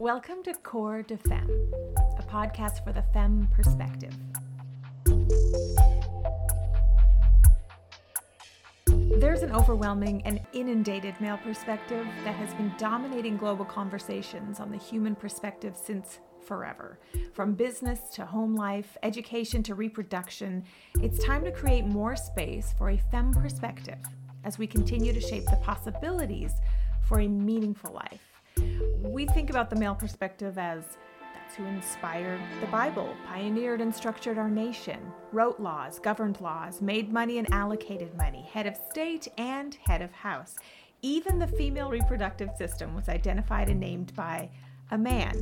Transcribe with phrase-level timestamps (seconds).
[0.00, 1.70] Welcome to Core de Femme,
[2.18, 4.14] a podcast for the femme perspective.
[9.20, 14.78] There's an overwhelming and inundated male perspective that has been dominating global conversations on the
[14.78, 16.98] human perspective since forever.
[17.34, 20.64] From business to home life, education to reproduction,
[21.02, 23.98] it's time to create more space for a femme perspective
[24.44, 26.52] as we continue to shape the possibilities
[27.06, 28.29] for a meaningful life.
[29.20, 30.96] We think about the male perspective as
[31.34, 34.98] that's who inspired the Bible, pioneered and structured our nation,
[35.30, 40.10] wrote laws, governed laws, made money and allocated money, head of state and head of
[40.10, 40.56] house.
[41.02, 44.48] Even the female reproductive system was identified and named by
[44.90, 45.36] a man,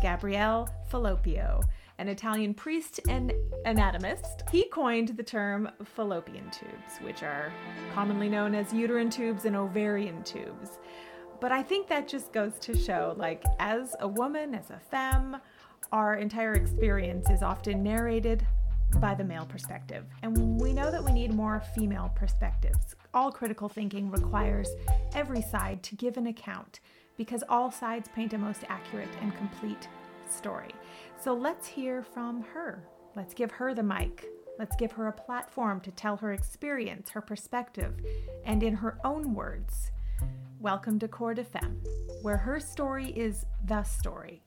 [0.00, 1.60] Gabriele Falloppio,
[1.98, 3.32] an Italian priest and
[3.64, 4.44] anatomist.
[4.52, 7.52] He coined the term fallopian tubes, which are
[7.94, 10.78] commonly known as uterine tubes and ovarian tubes.
[11.44, 15.36] But I think that just goes to show like, as a woman, as a femme,
[15.92, 18.46] our entire experience is often narrated
[18.94, 20.06] by the male perspective.
[20.22, 22.96] And we know that we need more female perspectives.
[23.12, 24.70] All critical thinking requires
[25.14, 26.80] every side to give an account
[27.18, 29.86] because all sides paint a most accurate and complete
[30.30, 30.70] story.
[31.20, 32.82] So let's hear from her.
[33.16, 34.24] Let's give her the mic.
[34.58, 38.00] Let's give her a platform to tell her experience, her perspective,
[38.46, 39.90] and in her own words.
[40.64, 41.78] Welcome to Core de Femme,
[42.22, 44.42] where her story is the story.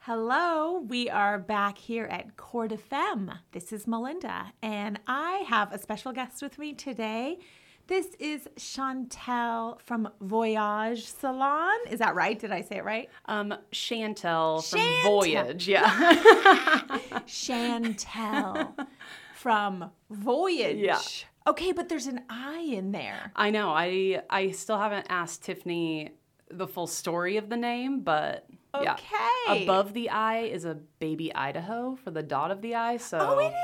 [0.00, 3.32] Hello, we are back here at Core de Femme.
[3.52, 7.38] This is Melinda, and I have a special guest with me today.
[7.86, 11.78] This is Chantel from Voyage Salon.
[11.90, 12.38] Is that right?
[12.38, 13.08] Did I say it right?
[13.24, 15.02] Um, Chantel from Chantel.
[15.02, 15.88] Voyage, yeah.
[17.26, 18.86] Chantel
[19.34, 20.76] from Voyage.
[20.76, 21.00] Yeah.
[21.46, 23.32] Okay, but there's an I in there.
[23.34, 23.70] I know.
[23.70, 26.10] I I still haven't asked Tiffany
[26.50, 28.46] the full story of the name, but
[28.82, 28.94] yeah.
[28.94, 29.64] Okay.
[29.64, 32.98] Above the I is a baby Idaho for the dot of the I.
[32.98, 33.54] So Oh, it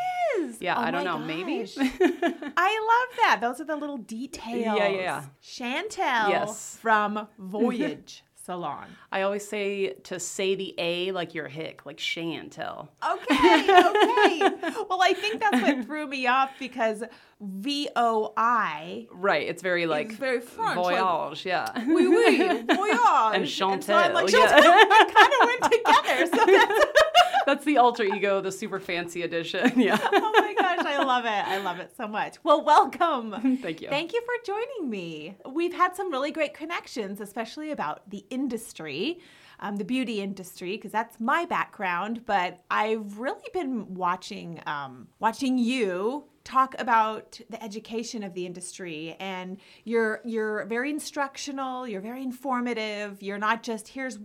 [0.41, 0.61] is.
[0.61, 1.19] Yeah, Oh I don't know.
[1.19, 1.65] Maybe.
[1.79, 3.39] I love that.
[3.41, 4.65] Those are the little details.
[4.79, 5.25] Yeah, yeah.
[5.43, 6.79] Chantel Yes.
[6.81, 8.87] from Voyage Salon.
[9.11, 12.87] I always say to say the A like you're hick, like Chantel.
[13.05, 14.39] Okay, okay.
[14.89, 17.03] well, I think that's what threw me off because
[17.41, 19.49] V O I Right.
[19.49, 20.77] It's very like very French.
[20.77, 21.45] like, voyage.
[21.45, 21.73] yeah.
[21.89, 23.35] oui, oui, voyage.
[23.35, 24.47] And so I'm Chantel, like, yeah.
[24.47, 26.27] Chantel, it kind of went together.
[26.27, 26.85] So that's,
[27.47, 29.73] That's the alter ego, the super fancy edition.
[29.87, 29.99] Yeah.
[30.03, 31.29] oh my gosh, I love it.
[31.29, 32.43] I love it so much.
[32.43, 33.59] Well, welcome.
[33.63, 33.89] Thank you.
[33.89, 35.37] Thank you for joining me.
[35.49, 39.21] We've had some really great connections, especially about the industry,
[39.61, 42.23] um, the beauty industry, because that's my background.
[42.27, 49.17] But I've really been watching, um, watching you talk about the education of the industry
[49.19, 54.21] and you're you're very instructional you're very informative you're not just here's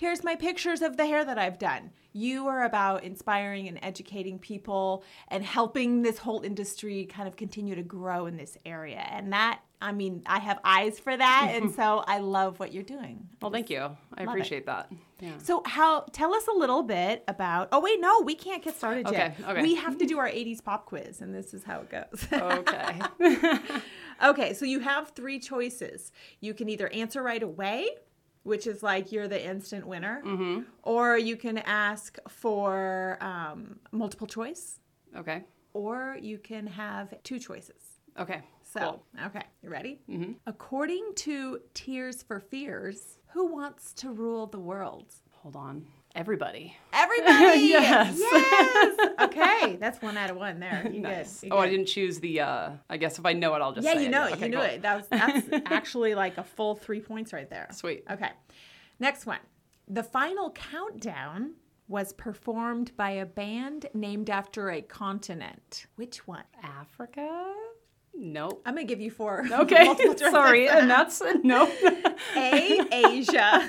[0.00, 1.90] here's my pictures of the hair that I've done.
[2.14, 7.74] You are about inspiring and educating people and helping this whole industry kind of continue
[7.74, 9.06] to grow in this area.
[9.10, 11.50] And that, I mean, I have eyes for that.
[11.52, 13.28] and so I love what you're doing.
[13.42, 13.94] Well, thank you.
[14.14, 14.28] I it.
[14.28, 14.90] appreciate that.
[15.20, 15.36] Yeah.
[15.36, 19.06] So, how, tell us a little bit about, oh, wait, no, we can't get started
[19.12, 19.36] yet.
[19.38, 19.62] Okay, okay.
[19.62, 22.26] We have to do our 80s pop quiz, and this is how it goes.
[22.32, 23.00] Okay.
[24.22, 26.12] Okay, so you have three choices.
[26.40, 27.88] You can either answer right away,
[28.42, 30.60] which is like you're the instant winner, Mm-hmm.
[30.82, 34.80] or you can ask for um, multiple choice,
[35.16, 35.44] okay.
[35.72, 37.82] or you can have two choices.
[38.18, 38.42] Okay.
[38.62, 39.26] So, Cool.
[39.26, 40.00] okay, you ready?
[40.08, 40.32] Mm-hmm.
[40.46, 45.06] According to Tears for Fears, who wants to rule the world?
[45.42, 45.86] Hold on.
[46.14, 46.76] Everybody.
[46.92, 47.60] Everybody!
[47.68, 48.18] Yes.
[48.18, 49.10] Yes!
[49.20, 50.88] Okay, that's one out of one there.
[50.90, 51.40] You nice.
[51.40, 51.46] good.
[51.48, 52.40] you Oh, I didn't choose the.
[52.40, 53.84] uh I guess if I know it, I'll just.
[53.86, 54.32] Yeah, you know it.
[54.32, 54.66] Okay, you knew cool.
[54.66, 54.82] it.
[54.82, 57.68] That was that's actually like a full three points right there.
[57.70, 58.04] Sweet.
[58.10, 58.30] Okay.
[58.98, 59.38] Next one.
[59.88, 61.52] The final countdown
[61.86, 65.86] was performed by a band named after a continent.
[65.96, 66.44] Which one?
[66.62, 67.54] Africa.
[68.14, 68.62] Nope.
[68.66, 69.46] I'm gonna give you four.
[69.50, 69.94] Okay.
[70.16, 71.70] Sorry, and that's no.
[72.36, 72.80] A.
[72.92, 73.68] Asia.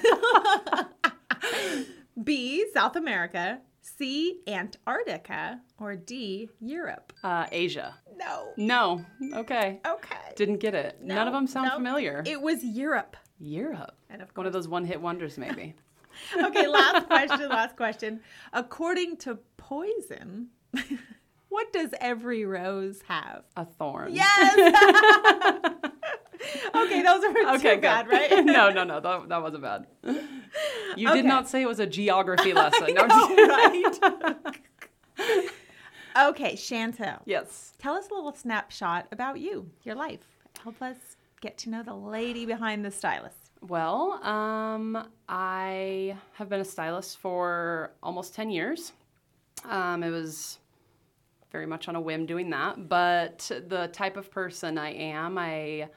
[2.24, 2.66] B.
[2.74, 3.60] South America.
[3.82, 4.42] C.
[4.48, 5.60] Antarctica.
[5.80, 6.50] Or D.
[6.60, 7.14] Europe.
[7.24, 7.96] uh, Asia.
[8.16, 8.50] No.
[8.58, 9.04] No.
[9.34, 9.80] Okay.
[9.86, 10.34] Okay.
[10.36, 11.00] Didn't get it.
[11.02, 11.76] None of them sound no.
[11.76, 12.24] familiar.
[12.26, 13.16] It was Europe.
[13.40, 13.96] Europe.
[14.10, 15.74] And of One of those one-hit wonders, maybe.
[16.44, 18.20] okay, last question, last question.
[18.54, 20.50] According to Poison,
[21.50, 23.44] what does every rose have?
[23.56, 24.14] A thorn.
[24.14, 24.56] Yes!
[26.76, 27.58] okay, those are Okay.
[27.58, 27.82] too good.
[27.82, 28.46] bad, right?
[28.46, 29.00] no, no, no.
[29.00, 29.88] That, that wasn't bad.
[30.98, 31.22] You Okay.
[31.22, 32.98] did not say it was a geography lesson.
[32.98, 34.00] I know, right?
[36.30, 37.74] okay, Chantel, Yes.
[37.80, 40.22] tell us a little snapshot about you, your life.
[40.64, 40.98] Help us
[41.42, 43.36] get to know the lady behind the stylist.
[43.68, 48.94] Well, um, I have been a stylist for almost 10 years.
[49.66, 50.58] Um, it was
[51.52, 55.90] very much on a whim doing that, but the type of person I am, I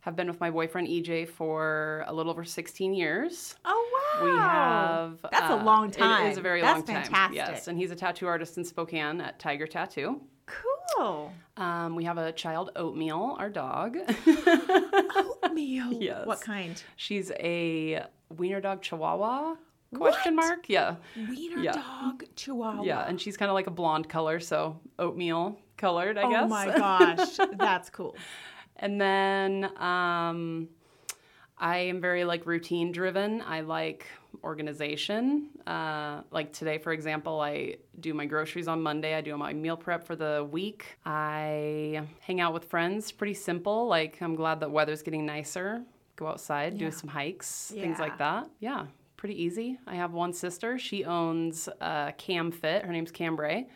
[0.00, 3.54] have been with my boyfriend EJ for a little over 16 years.
[3.64, 4.24] Oh wow!
[4.24, 6.26] We have That's a uh, long time.
[6.26, 7.02] It is a very That's long time.
[7.04, 7.36] fantastic.
[7.36, 10.20] Yes, and he's a tattoo artist in Spokane at Tiger Tattoo.
[10.46, 11.32] cool.
[11.56, 13.96] Um, we have a child, Oatmeal, our dog.
[15.44, 15.92] Oatmeal.
[16.00, 16.26] Yes.
[16.26, 16.82] What kind?
[16.96, 18.04] She's a
[18.36, 19.56] wiener dog Chihuahua?
[19.94, 20.46] Question What?
[20.48, 20.68] mark?
[20.68, 20.96] Yeah.
[21.16, 21.72] Wiener Yeah.
[21.72, 22.84] dog Chihuahua.
[22.84, 26.42] Yeah, and she's kind of like a blonde color, so oatmeal colored, I guess.
[26.44, 28.16] Oh my gosh, that's cool.
[28.80, 30.68] And then um,
[31.58, 33.42] I am very like routine driven.
[33.42, 34.06] I like
[34.42, 35.48] organization.
[35.66, 39.14] Uh, like today, for example, I do my groceries on Monday.
[39.14, 40.96] I do my meal prep for the week.
[41.04, 43.12] I hang out with friends.
[43.12, 43.86] Pretty simple.
[43.86, 45.82] Like I'm glad that weather's getting nicer.
[46.16, 46.86] Go outside, Yeah.
[46.86, 48.48] do some hikes, things like that.
[48.60, 48.86] Yeah,
[49.16, 49.78] pretty easy.
[49.86, 50.78] I have one sister.
[50.78, 52.84] She owns uh, Cam Fit.
[52.84, 53.66] Her name's Cambray.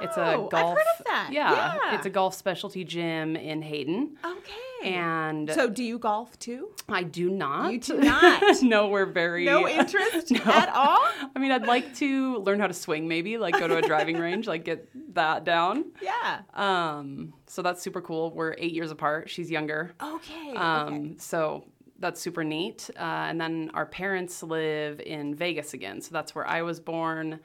[0.00, 0.76] It's Oh, a I've golf.
[0.78, 1.28] heard of that.
[1.32, 1.96] Yeah, Yeah.
[1.96, 4.16] it's a golf specialty gym in Hayden.
[4.24, 4.54] Okay.
[4.84, 6.68] And so, do you golf too?
[6.88, 7.72] I do not.
[7.72, 8.42] You do not?
[8.62, 10.40] no, we're very No interest No.
[10.44, 11.00] at all.
[11.34, 14.18] I mean, I'd like to learn how to swing, maybe like go to a driving
[14.18, 15.86] range, like get that down.
[16.00, 16.42] Yeah.
[16.54, 18.30] Um, so that's super cool.
[18.32, 19.28] We're eight years apart.
[19.30, 19.94] She's younger.
[20.00, 20.54] Okay.
[20.54, 21.14] Um, okay.
[21.18, 21.64] so
[21.98, 22.88] that's super neat.
[22.96, 27.40] Uh, and then our parents live in Vegas again, so that's where I was born.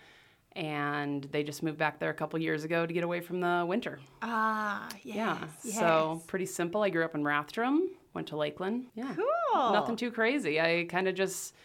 [0.56, 3.66] And they just moved back there a couple years ago to get away from the
[3.68, 4.00] winter.
[4.22, 5.16] Ah, yes.
[5.16, 5.48] Yeah.
[5.64, 5.76] yes.
[5.80, 6.84] So pretty simple.
[6.84, 8.86] I grew up in Rathdrum, went to Lakeland.
[8.96, 9.16] Yeah.
[9.16, 9.72] cool.
[9.74, 10.62] Nothing too crazy.
[10.62, 11.56] I kind of just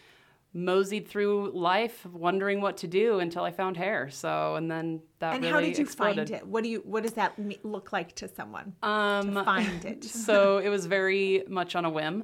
[0.51, 4.09] moseyed through life wondering what to do until I found hair.
[4.09, 6.29] So, and then that And really how did you exploded.
[6.29, 6.47] find it?
[6.47, 6.79] What do you?
[6.83, 7.33] What does that
[7.63, 10.03] look like to someone Um, to find it?
[10.27, 12.23] so it was very much on a whim.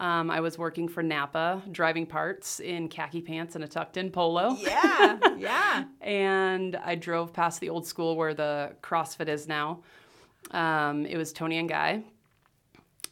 [0.00, 4.56] Um, I was working for Napa, driving parts in khaki pants and a tucked-in polo.
[4.60, 5.18] yeah.
[5.38, 5.84] Yeah.
[6.00, 9.80] and I drove past the old school where the CrossFit is now.
[10.52, 12.02] Um, it was Toni and Guy.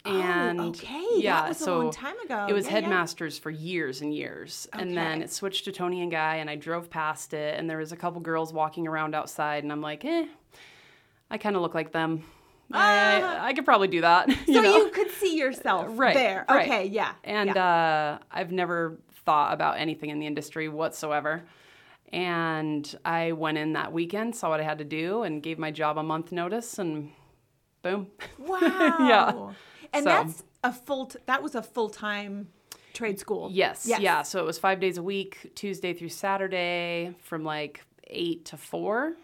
[0.05, 1.05] And oh, okay.
[1.17, 2.47] yeah, that was so a long time ago.
[2.49, 2.81] it was Yeah, yeah.
[2.81, 4.69] headmasters for years and years.
[4.73, 7.79] And then it switched to Toni and Guy, and I drove past it, and there
[7.79, 10.27] was a couple girls walking around outside, and I'm like, eh,
[11.31, 12.25] I kind of look like them.
[12.73, 14.29] I, I could probably do that.
[14.47, 14.77] So you know?
[14.77, 16.45] you could see yourself Right, there.
[16.49, 16.67] right.
[16.69, 16.87] Okay.
[16.87, 17.13] Yeah.
[17.25, 18.19] And yeah.
[18.21, 21.43] uh, I've never thought about anything in the industry whatsoever.
[22.13, 25.71] And I went in that weekend, saw what I had to do, and gave my
[25.71, 27.11] job a month notice, and
[27.83, 28.09] boom.
[28.39, 28.61] wow.
[28.61, 29.53] Yeah.
[29.95, 31.07] And So- that's a full.
[31.07, 32.49] T- that was a full time
[32.93, 33.49] trade school.
[33.51, 34.01] Yes, Yes.
[34.01, 34.23] yeah.
[34.23, 39.15] So it was five days a week, Tuesday through Saturday, from like eight to four.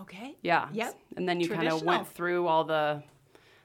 [0.00, 0.36] Okay.
[0.42, 0.68] Yeah.
[0.72, 0.94] Yep.
[1.16, 3.02] And then you kind of went through all the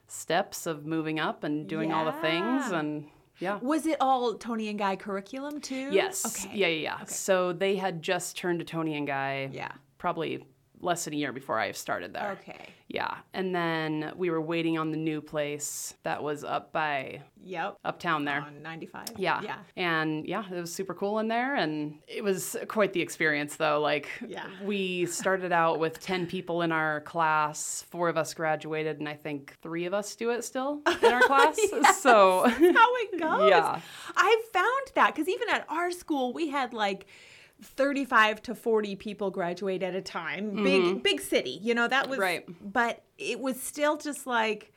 [0.08, 3.06] steps of moving up and doing all the things, and
[3.40, 3.60] yeah.
[3.62, 5.90] Was it all Toni and Guy curriculum too?
[5.92, 6.26] Yes.
[6.26, 6.56] Okay.
[6.56, 6.96] Yeah, yeah, yeah.
[6.96, 7.06] Okay.
[7.08, 9.50] So they had just turned to Toni and Guy.
[9.52, 9.72] Yeah.
[9.98, 10.46] Probably
[10.80, 12.38] less than a year before I started there.
[12.42, 12.70] Okay.
[12.94, 13.16] Yeah.
[13.34, 17.80] And then we were waiting on the new place that was up by Yep.
[17.84, 18.42] uptown there.
[18.42, 19.06] On 95.
[19.18, 19.42] Yeah.
[19.42, 19.58] Yeah.
[19.76, 21.56] And yeah, it was super cool in there.
[21.56, 23.82] And it was quite the experience, though.
[23.82, 24.46] Like, Yeah.
[24.64, 27.84] we started out with 10 people in our class.
[27.90, 31.22] Four of us graduated, and I think three of us do it still in our
[31.28, 31.58] class.
[32.00, 33.50] So, how it goes.
[33.50, 33.80] Yeah.
[34.16, 37.08] I found that because even at our school, we had like
[37.62, 40.64] 35 to 40 people graduate at a time.
[40.64, 42.24] Big, big city, you know, that was, Mm-hmm.
[42.24, 42.46] Right.
[42.74, 44.74] but it was still just like,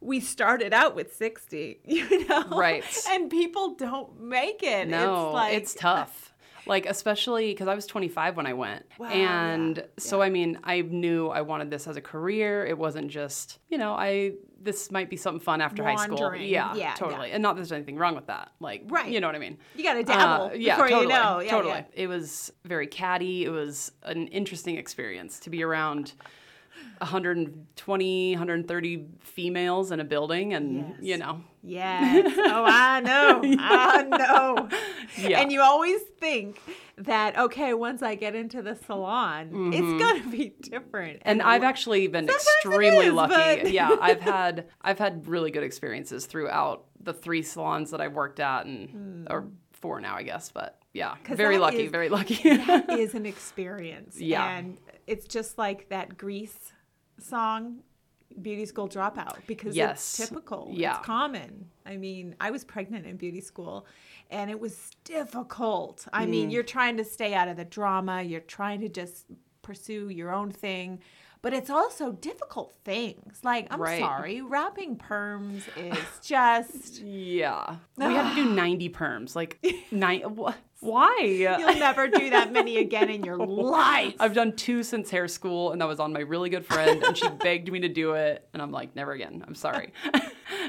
[0.00, 2.44] we started out with 60, you know?
[2.50, 2.84] Right.
[3.10, 4.88] And people don't make it.
[4.88, 6.27] no, it's like, it's tough.
[6.68, 8.84] Like, especially because I was 25 when I went.
[8.98, 12.66] Wow, and yeah, so, I mean, I knew I wanted this as a career.
[12.66, 16.34] It wasn't just, you know, I, this might be something fun after high school.
[16.36, 17.30] Yeah, Yeah, totally.
[17.32, 18.52] And not that there's anything wrong with that.
[18.60, 19.10] Like, Right.
[19.10, 19.56] you know what I mean?
[19.76, 21.40] You got to dabble Uh, yeah, before totally, you know.
[21.40, 21.74] Yeah, totally.
[21.74, 21.84] yeah.
[21.94, 23.44] It was very catty.
[23.44, 26.12] It was an interesting experience to be around
[27.00, 30.96] 120, 130 females in a building, and Yes.
[31.00, 32.34] you know, Yes.
[32.38, 33.42] Oh, I know.
[33.58, 34.68] I know.
[35.18, 35.40] Yeah.
[35.40, 36.60] And you always think
[36.96, 41.20] that, okay, once I get into the salon, it's going to be different.
[41.20, 41.28] Mm-hmm.
[41.30, 43.62] and I've actually been extremely is, lucky.
[43.62, 48.14] but- yeah, I've had I've had really good experiences throughout the three salons that I've
[48.14, 50.50] worked at, and or four now, I guess.
[50.50, 52.34] But yeah, very lucky, is- very lucky.
[52.56, 54.20] that is an experience.
[54.20, 54.56] Yeah.
[54.58, 56.72] And it's just like that Grease
[57.20, 57.78] song,
[58.42, 60.18] Beauty School Dropout, because Yes.
[60.18, 60.68] it's typical.
[60.72, 60.98] Yeah.
[60.98, 61.70] It's common.
[61.86, 63.86] I mean, I was pregnant in beauty school
[64.30, 66.06] and it was difficult.
[66.12, 66.30] I Mm.
[66.30, 69.26] mean, you're trying to stay out of the drama, you're trying to just
[69.62, 71.00] pursue your own thing.
[71.48, 73.38] But it's also difficult things.
[73.42, 74.00] Like, I'm Right.
[74.00, 77.76] sorry, wrapping perms is just Yeah.
[77.96, 79.34] We had to do 90 perms.
[79.34, 79.58] Like,
[79.90, 80.20] nine.
[80.80, 81.16] Why?
[81.22, 84.14] you'll never do that many again in your life.
[84.20, 87.16] I've done two since hair school, and that was on my really good friend, and
[87.16, 89.42] she begged me to do it, and I'm like, never again.
[89.48, 89.94] I'm sorry.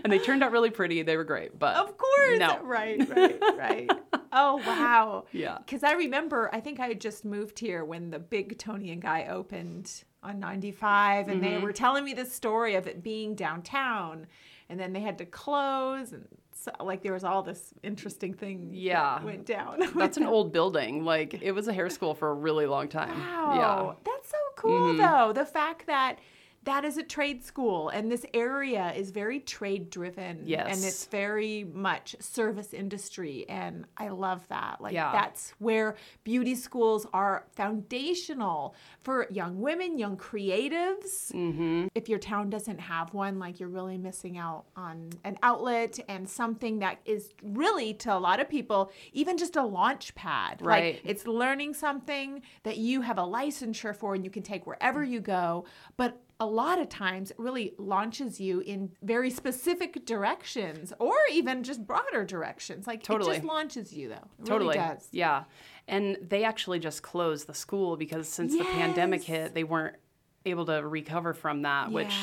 [0.06, 1.02] and they turned out really pretty.
[1.04, 2.40] They were great, but Of course.
[2.40, 2.58] No.
[2.64, 3.90] Right, right, right.
[4.32, 5.26] oh, wow.
[5.34, 5.58] Yeah.
[5.58, 9.02] Because I remember, I think I had just moved here when the big Toni and
[9.02, 11.50] Guy opened on 95, and Mm-hmm.
[11.52, 14.28] they were telling me the story of it being downtown,
[14.70, 18.70] and then they had to close, and so, like there was all this interesting thing
[18.72, 19.24] that Yeah.
[19.24, 19.80] went down.
[19.96, 21.06] that's an old building.
[21.06, 23.18] Like, it was a hair school for a really long time.
[23.18, 23.54] Wow.
[23.56, 23.62] Yeah.
[23.94, 24.00] Mm-hmm.
[24.04, 25.32] That's so cool, though.
[25.34, 26.20] The fact that
[26.64, 30.46] that is a trade school and this area is very trade driven.
[30.48, 33.46] And it's very much service industry.
[33.48, 34.82] And I love that.
[34.82, 35.12] Like, Yeah.
[35.12, 41.32] that's where beauty schools are foundational for young women, young creatives.
[41.32, 41.88] Mm-hmm.
[41.96, 46.28] If your town doesn't have one, like, you're really missing out on an outlet and
[46.30, 50.62] something that is really, to a lot of people, even just a launch pad.
[50.62, 50.96] Right.
[50.96, 55.04] Like, it's learning something that you have a licensure for and you can take wherever
[55.04, 55.66] you go.
[55.98, 61.64] But a lot of times it really launches you in very specific directions or even
[61.64, 62.88] just broader directions.
[62.88, 63.32] Like Totally.
[63.32, 64.28] it just launches you though.
[64.40, 64.78] It Totally.
[64.78, 65.08] really does.
[65.12, 65.44] Yeah.
[65.88, 69.98] And they actually just closed the school because since the pandemic hit, they weren't
[70.46, 72.14] able to recover from that, which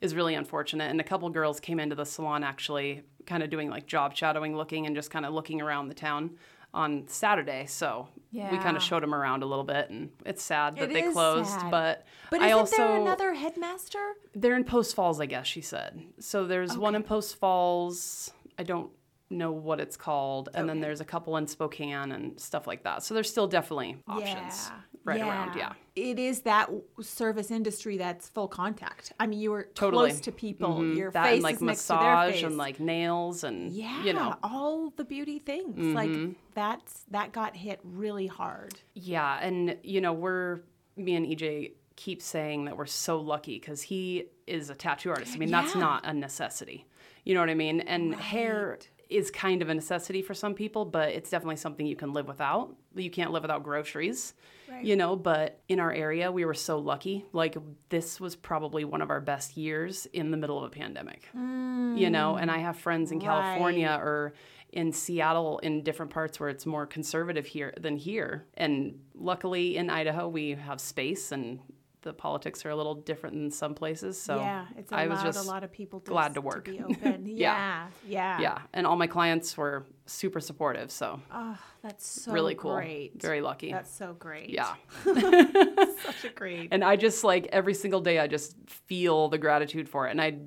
[0.00, 0.90] is really unfortunate.
[0.90, 4.56] And a couple girls came into the salon actually kind of doing like job shadowing,
[4.56, 6.32] looking and just kind of looking around the town
[6.74, 7.66] on Saturday.
[7.66, 10.94] So we kind of showed them around a little bit and it's sad that It
[10.94, 11.70] they closed, sad.
[11.70, 14.14] but But I isn't also there another headmaster?
[14.34, 16.02] they're in Post Falls, I guess she said.
[16.18, 18.32] So there's one in Post Falls.
[18.58, 18.90] I don't
[19.28, 23.02] know what it's called, and then there's a couple in Spokane and stuff like that.
[23.02, 24.70] So there's still definitely options
[25.04, 25.56] right around.
[25.56, 25.72] Yeah.
[25.94, 26.70] It is that
[27.02, 29.12] service industry that's full contact.
[29.20, 30.08] I mean, you were Totally.
[30.10, 30.76] close to people.
[30.78, 30.96] Mhm.
[30.96, 32.42] Your that face and like is next to their massage face.
[32.44, 35.76] and like nails and yeah, you know all the beauty things.
[35.76, 35.94] Mm-hmm.
[35.94, 38.74] Like that's that got hit really hard.
[38.94, 40.60] Yeah, and you know, we're
[40.96, 45.34] me and EJ keep saying that we're so lucky because he is a tattoo artist.
[45.34, 46.86] I mean, that's not a necessity.
[47.24, 47.80] You know what I mean?
[47.80, 48.78] And hair
[49.10, 52.26] is kind of a necessity for some people, but it's definitely something you can live
[52.26, 52.74] without.
[52.94, 54.32] You can't live without groceries.
[54.80, 57.24] You know, but in our area, we were so lucky.
[57.32, 57.56] Like,
[57.88, 61.28] this was probably one of our best years in the middle of a pandemic.
[61.34, 64.34] You know, and I have friends in California or
[64.72, 68.46] in Seattle in different parts where it's more conservative here than here.
[68.54, 71.60] And luckily in Idaho we have space and
[72.02, 74.20] the politics are a little different in some places.
[74.20, 76.64] So yeah, it's I was just a lot of people to, glad to work.
[76.66, 77.26] be open.
[77.26, 77.36] Yeah.
[77.36, 78.40] yeah, yeah.
[78.40, 80.90] yeah, and all my clients were super supportive.
[80.90, 82.74] So Oh, that's so really cool.
[82.74, 83.20] Great.
[83.20, 83.72] Very lucky.
[83.72, 84.50] That's so great.
[84.50, 84.74] yeah.
[85.04, 86.68] such a great.
[86.72, 90.20] And I just like every single day I just feel the gratitude for it and
[90.20, 90.38] I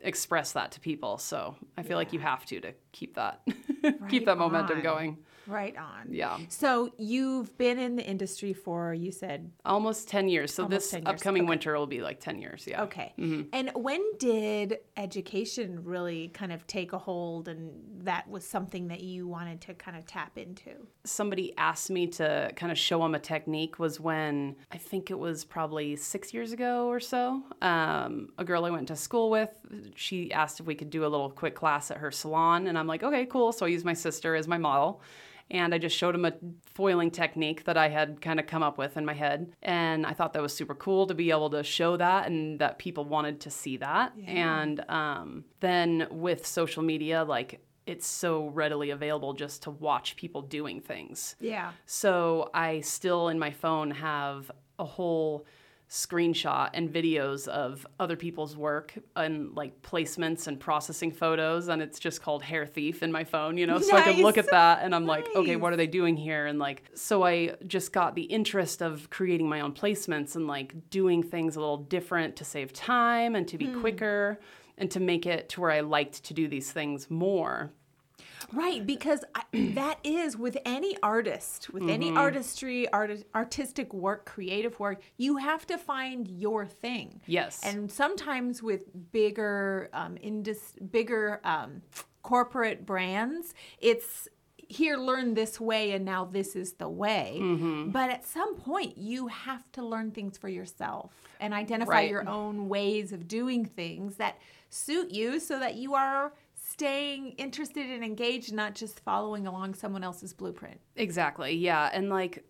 [0.00, 1.18] express that to people.
[1.18, 3.40] So I feel like you have to to keep that
[4.08, 4.82] keep that momentum on.
[4.82, 5.18] going.
[5.46, 6.08] Right on.
[6.10, 6.38] Yeah.
[6.48, 10.52] So you've been in the industry for you said Almost 10 years.
[10.54, 11.48] So this upcoming Okay.
[11.50, 12.66] winter will be like 10 years.
[12.66, 12.82] Yeah.
[12.84, 13.12] okay.
[13.52, 17.72] And when did education really kind of take a hold and
[18.04, 20.70] that was something that you wanted to kind of tap into?
[21.04, 25.18] Somebody asked me to kind of show them a technique was when I think it
[25.18, 27.42] was probably six years ago or so.
[27.62, 29.50] Um, a girl I went to school with,
[29.96, 32.66] she asked if we could do a little quick class at her salon.
[32.66, 33.52] And I'm like, okay, cool.
[33.52, 35.00] So I used my sister as my model.
[35.50, 36.32] And I just showed him a
[36.66, 39.52] foiling technique that I had kind of come up with in my head.
[39.62, 42.78] And I thought that was super cool to be able to show that and that
[42.78, 44.14] people wanted to see that.
[44.26, 50.42] And um, then with social media, like it's so readily available just to watch people
[50.42, 51.36] doing things.
[51.40, 51.72] Yeah.
[51.86, 55.44] So I still in my phone have a whole
[55.94, 62.00] screenshot and videos of other people's work and like placements and processing photos and it's
[62.00, 63.78] just called hair thief in my phone you know?
[63.78, 66.46] So i can look at that and i'm like okay what are they doing here?
[66.46, 70.74] And like so i just got the interest of creating my own placements and like
[70.90, 73.80] doing things a little different to save time and to be hmm.
[73.80, 74.40] quicker
[74.76, 77.72] and to make it to where i liked to do these things more
[78.54, 79.42] Right, because I,
[79.74, 82.18] that is with any artist, with any Mm-hmm.
[82.18, 87.20] artistry, art, artistic work, creative work, you have to find your thing.
[87.26, 87.60] Yes.
[87.64, 88.82] And sometimes with
[89.12, 91.82] bigger, um, indus- bigger um,
[92.22, 94.28] corporate brands, it's
[94.66, 97.36] here, learn this way, and now this is the way.
[97.38, 97.90] Mm-hmm.
[97.90, 102.10] But at some point, you have to learn things for yourself and identify Right.
[102.10, 104.38] your own ways of doing things that
[104.70, 106.32] suit you so that you are
[106.74, 110.80] staying interested and engaged, not just following along someone else's blueprint.
[110.96, 111.54] Exactly.
[111.54, 111.88] Yeah.
[111.92, 112.44] And like,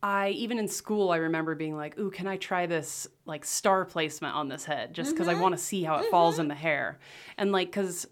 [0.00, 3.84] I even in school I remember being like, "Ooh, can I try this like star
[3.86, 5.64] placement on this head just because I want to mm-hmm.
[5.64, 6.10] see how it mm-hmm.
[6.10, 6.98] falls in the hair?"
[7.38, 8.06] And like cuz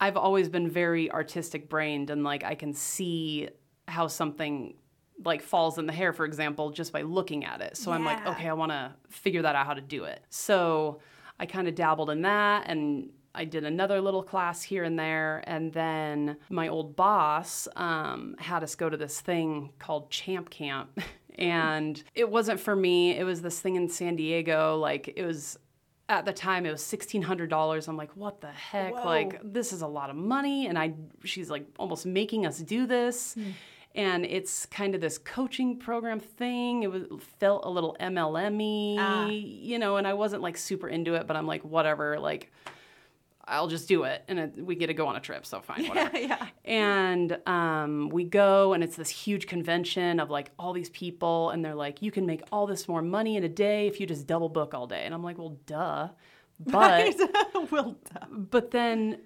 [0.00, 3.48] I've always been very artistic brained and like I can see
[3.86, 4.74] how something
[5.24, 7.76] like falls in the hair for example just by looking at it.
[7.76, 11.00] So I'm like, "Okay, I want to figure that out how to do it." So
[11.38, 15.44] I kind of dabbled in that and I did another little class here and there.
[15.46, 20.98] And then my old boss um, had us go to this thing called Champ Camp.
[21.38, 23.16] and it wasn't for me.
[23.16, 24.76] It was this thing in San Diego.
[24.76, 25.58] Like, it was
[26.08, 29.04] at the time it was $1600 i'm like what the heck Whoa.
[29.04, 32.86] like this is a lot of money and i she's like almost making us do
[32.86, 33.36] this
[33.94, 37.02] and it's kind of this coaching program thing it was
[37.40, 39.26] felt a little mlm-y Ah.
[39.26, 42.52] you know and i wasn't like super into it but i'm like whatever like
[43.46, 45.86] i'll just do it and it, we get to go on a trip so fine
[45.88, 46.36] whatever yeah.
[46.40, 46.48] yeah.
[46.64, 51.64] and um, we go and it's this huge convention of like all these people and
[51.64, 54.26] they're like you can make all this more money in a day if you just
[54.26, 56.08] double book all day and i'm like well duh
[56.60, 57.14] but
[57.70, 58.46] well done.
[58.50, 59.18] but then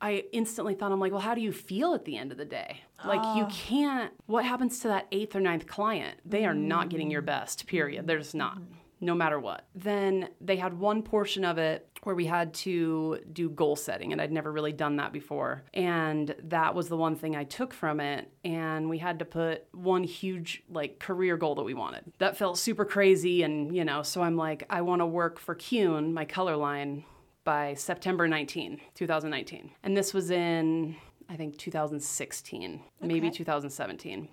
[0.00, 2.44] I instantly thought, I'm like, well, how do you feel at the end of the
[2.44, 2.82] day?
[3.04, 6.18] Like, you can't, what happens to that eighth or ninth client?
[6.24, 8.06] They are not getting your best, period.
[8.06, 8.58] They're just not,
[9.00, 9.66] no matter what.
[9.74, 14.22] Then they had one portion of it where we had to do goal setting, and
[14.22, 15.64] I'd never really done that before.
[15.74, 18.30] And that was the one thing I took from it.
[18.44, 22.04] And we had to put one huge, like, career goal that we wanted.
[22.18, 23.42] That felt super crazy.
[23.42, 27.04] And, you know, so I'm like, I want to work for Keune, my color line,
[27.44, 29.70] by September 19, 2019.
[29.82, 30.96] And this was in,
[31.28, 34.28] I think, 2016, maybe 2017.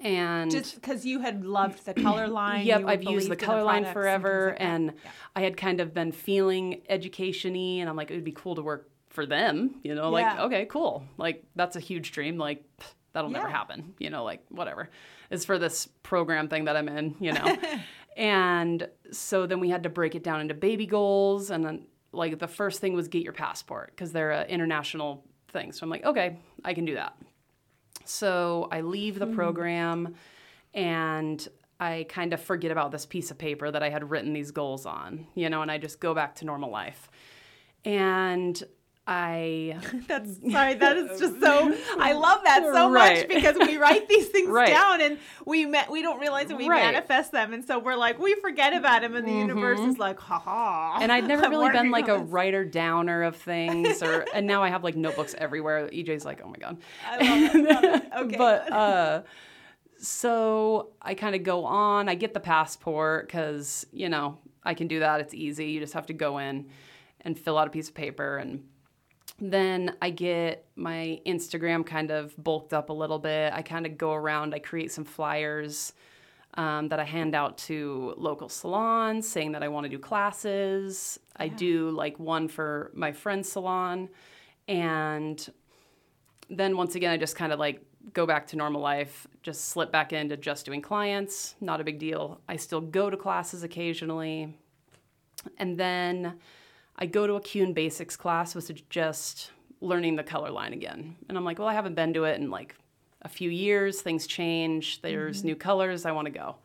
[0.00, 2.66] And Just because you had loved the color line.
[2.66, 4.50] yep, I've used the color line forever.
[4.56, 4.68] things like.
[4.68, 5.10] And Yeah.
[5.36, 8.54] I had kind of been feeling education y, and I'm like, it would be cool
[8.56, 10.44] to work for them, you know, like, Yeah.
[10.44, 11.04] okay, cool.
[11.16, 12.38] Like, that's a huge dream.
[12.38, 12.62] Like,
[13.12, 14.88] that'll never happen, you know, like, whatever.
[15.30, 17.56] It's for this program thing that I'm in, you know.
[18.16, 21.50] and so then we had to break it down into baby goals.
[21.50, 25.72] And then, like, the first thing was get your passport because they're an international thing.
[25.72, 27.16] So I'm like, okay, I can do that.
[28.08, 29.34] So I leave the mm-hmm.
[29.34, 30.14] program
[30.74, 31.46] and
[31.80, 34.86] I kind of forget about this piece of paper that I had written these goals
[34.86, 37.08] on, you know, and I just go back to normal life.
[37.84, 38.60] And
[39.10, 40.74] I That's sorry.
[40.74, 41.74] That is just so.
[41.98, 43.26] I love that so Right.
[43.26, 44.68] much because we write these things Right.
[44.68, 45.90] down and we met.
[45.90, 46.92] We don't realize that we Right.
[46.92, 50.20] manifest them, and so we're like we forget about them, and the universe is like,
[50.20, 50.92] ha ha.
[50.92, 51.02] Mm-hmm.
[51.04, 52.28] and I'd never I'm really been like a this.
[52.28, 55.88] writer downer of things or and now I have like notebooks everywhere.
[55.90, 57.64] EJ's like, "Oh my god." I love it.
[57.64, 58.02] Love it.
[58.18, 58.36] Okay.
[58.36, 59.22] but uh
[60.00, 62.08] so I kind of go on.
[62.08, 65.20] I get the passport cuz, you know, I can do that.
[65.20, 65.66] It's easy.
[65.70, 66.68] You just have to go in
[67.22, 68.64] and fill out a piece of paper and
[69.40, 73.52] then I get my Instagram kind of bulked up a little bit.
[73.52, 75.92] I kind of go around, I create some flyers
[76.54, 81.20] um, that I hand out to local salons saying that I want to do classes.
[81.36, 84.08] I do like one for my friend's salon.
[84.66, 85.48] And
[86.50, 89.92] then once again, I just kind of like go back to normal life, just slip
[89.92, 91.54] back into just doing clients.
[91.60, 92.40] Not a big deal.
[92.48, 94.56] I still go to classes occasionally.
[95.58, 96.38] And then
[96.98, 101.16] I go to a Keune Basics class, which is just learning the color line again.
[101.28, 102.74] And I'm like, well, I haven't been to it in like
[103.22, 104.00] a few years.
[104.02, 105.00] Things change.
[105.00, 106.04] There's new colors.
[106.04, 106.56] I want to go.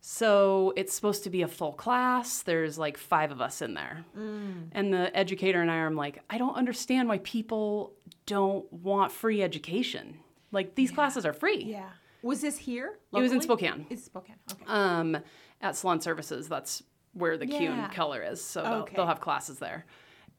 [0.00, 2.42] So it's supposed to be a full class.
[2.42, 4.04] There's like five of us in there.
[4.14, 7.94] And the educator and I are like, I don't understand why people
[8.26, 10.18] don't want free education.
[10.52, 11.64] Like these classes are free.
[11.64, 11.90] yeah.
[12.20, 12.98] Was this here?
[13.14, 13.40] It was in?
[13.40, 13.86] Spokane.
[13.90, 14.34] It's Spokane.
[14.50, 14.64] Okay.
[14.66, 15.18] Um,
[15.60, 16.82] at Salon Services, that's
[17.18, 17.58] where the Yeah.
[17.58, 18.42] Keune color is.
[18.42, 18.96] So they'll, Okay.
[18.96, 19.84] they'll have classes there.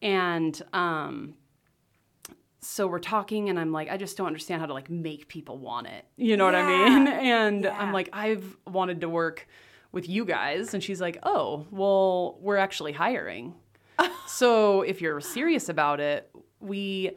[0.01, 1.33] And um,
[2.61, 5.57] so we're talking, and I'm like, I just don't understand how to like make people
[5.57, 6.05] want it.
[6.17, 7.07] You know what I mean?
[7.07, 7.77] And Yeah.
[7.79, 9.47] I'm like, I've wanted to work
[9.91, 10.73] with you guys.
[10.73, 13.55] And she's like, Oh, well, we're actually hiring.
[14.27, 17.11] so if you're serious about it, we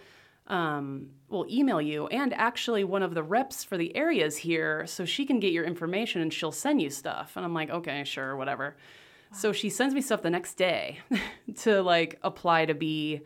[0.49, 2.07] um, will email you.
[2.09, 5.53] And actually, one of the reps for the area is here, so she can get
[5.53, 7.33] your information and she'll send you stuff.
[7.37, 8.77] And I'm like, okay, sure, whatever.
[9.33, 10.99] So she sends me stuff the next day
[11.59, 13.23] to like apply to be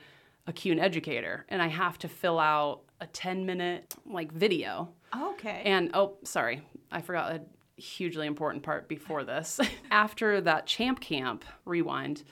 [0.46, 4.90] a Keune educator, and I have to fill out a 10 minute like video.
[5.14, 5.62] okay.
[5.64, 9.60] And oh, sorry, I forgot a hugely important part before this.
[9.90, 12.22] After that champ camp rewind,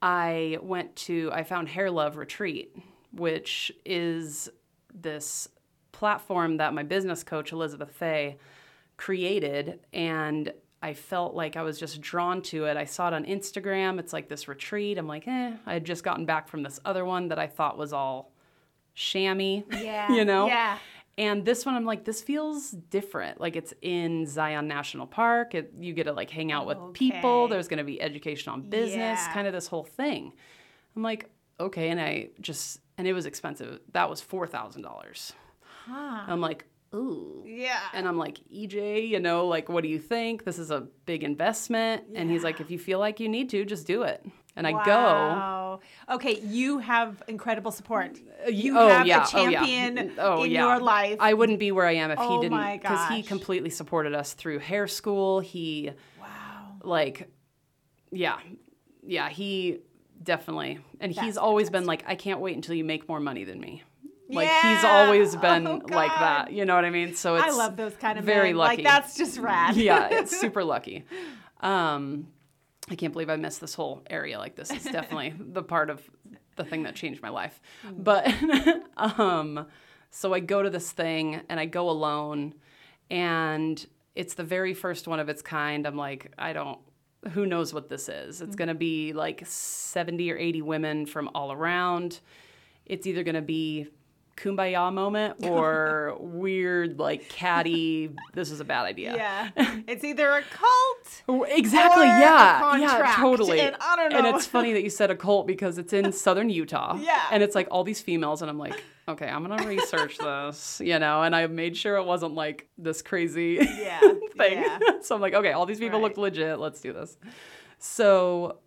[0.00, 2.74] I went to I found Hair Love Retreat,
[3.12, 4.48] which is
[4.94, 5.48] this
[5.92, 8.38] platform that my business coach Elizabeth Fay
[8.96, 12.76] created and I felt like I was just drawn to it.
[12.76, 13.98] I saw it on Instagram.
[13.98, 14.96] It's like this retreat.
[14.96, 15.52] I'm like, eh.
[15.66, 18.32] I had just gotten back from this other one that I thought was all
[18.96, 19.64] shammy.
[19.82, 20.10] yeah.
[20.12, 20.46] you know?
[20.46, 20.78] Yeah.
[21.18, 23.40] And this one, I'm like, this feels different.
[23.40, 25.54] Like it's in Zion National Park.
[25.54, 27.46] It, you get to like hang out with people.
[27.46, 29.32] There's going to be education on business, Yeah.
[29.34, 30.32] kind of this whole thing.
[30.96, 31.90] I'm like, okay.
[31.90, 33.80] And I just, and it was expensive.
[33.92, 35.32] That was $4,000.
[35.86, 35.92] Huh.
[36.26, 37.44] I'm like, ooh.
[37.46, 37.80] Yeah.
[37.92, 40.44] And I'm like, EJ, you know, like, what do you think?
[40.44, 42.04] This is a big investment.
[42.14, 44.24] And he's like, if you feel like you need to, just do it.
[44.56, 45.80] And I go, Wow.
[46.10, 48.18] Okay, you have incredible support.
[48.44, 50.10] Uh, you oh, have yeah, a champion oh, yeah.
[50.18, 50.66] Oh, in yeah.
[50.66, 51.18] your life.
[51.20, 54.32] I wouldn't be where I am if Oh he didn't, because he completely supported us
[54.32, 55.40] through hair school.
[55.40, 56.26] He, wow.
[56.82, 57.30] like,
[58.10, 58.38] yeah,
[59.06, 59.78] yeah, he
[60.22, 63.44] definitely, and he's That's always been like, I can't wait until you make more money
[63.44, 63.84] than me.
[64.32, 66.52] Like he's always been Oh, like that.
[66.52, 67.14] You know what I mean?
[67.14, 68.56] So it's I love those kind of very men.
[68.56, 68.82] lucky.
[68.82, 69.76] Like that's just rad.
[69.76, 71.04] yeah, it's super lucky.
[71.60, 72.28] Um,
[72.88, 74.38] I can't believe I missed this whole area.
[74.38, 76.02] Like this is definitely the part of
[76.56, 77.60] the thing that changed my life.
[77.96, 78.32] But
[78.96, 79.66] um,
[80.10, 82.54] so I go to this thing and I go alone,
[83.10, 85.86] and it's the very first one of its kind.
[85.86, 86.78] I'm like, I don't.
[87.32, 88.40] Who knows what this is?
[88.40, 92.20] It's gonna be like 70 or 80 women from all around.
[92.86, 93.88] It's either gonna be
[94.42, 99.50] kumbaya moment or weird like catty this is a bad idea Yeah.
[99.88, 101.48] It's either a cult.
[101.50, 102.04] Exactly.
[102.06, 102.76] yeah.
[102.76, 103.14] Yeah.
[103.16, 103.60] Totally.
[103.60, 104.18] and I don't know.
[104.18, 106.96] And it's funny that you said a cult because it's in southern Utah.
[107.00, 107.20] Yeah.
[107.32, 110.98] And it's like all these females, and I'm like, okay, I'm gonna research this, you
[110.98, 111.22] know.
[111.22, 113.98] And I made sure it wasn't like this crazy Yeah.
[114.36, 114.62] thing.
[114.62, 114.78] Yeah.
[115.02, 116.58] so I'm like, okay, all these people look legit.
[116.60, 117.16] Let's do this.
[117.78, 118.58] So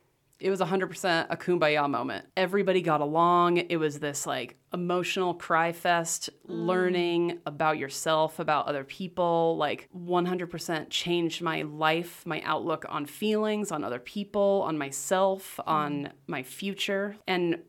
[0.44, 2.26] it was 100% a kumbaya moment.
[2.36, 3.58] Everybody got along.
[3.58, 6.66] It was this like emotional cry fest, Mm.
[6.68, 9.56] learning about yourself, about other people.
[9.58, 15.64] Like 100% changed my life, my outlook on feelings, on other people, on myself, Mm.
[15.72, 17.16] on my future.
[17.28, 17.60] And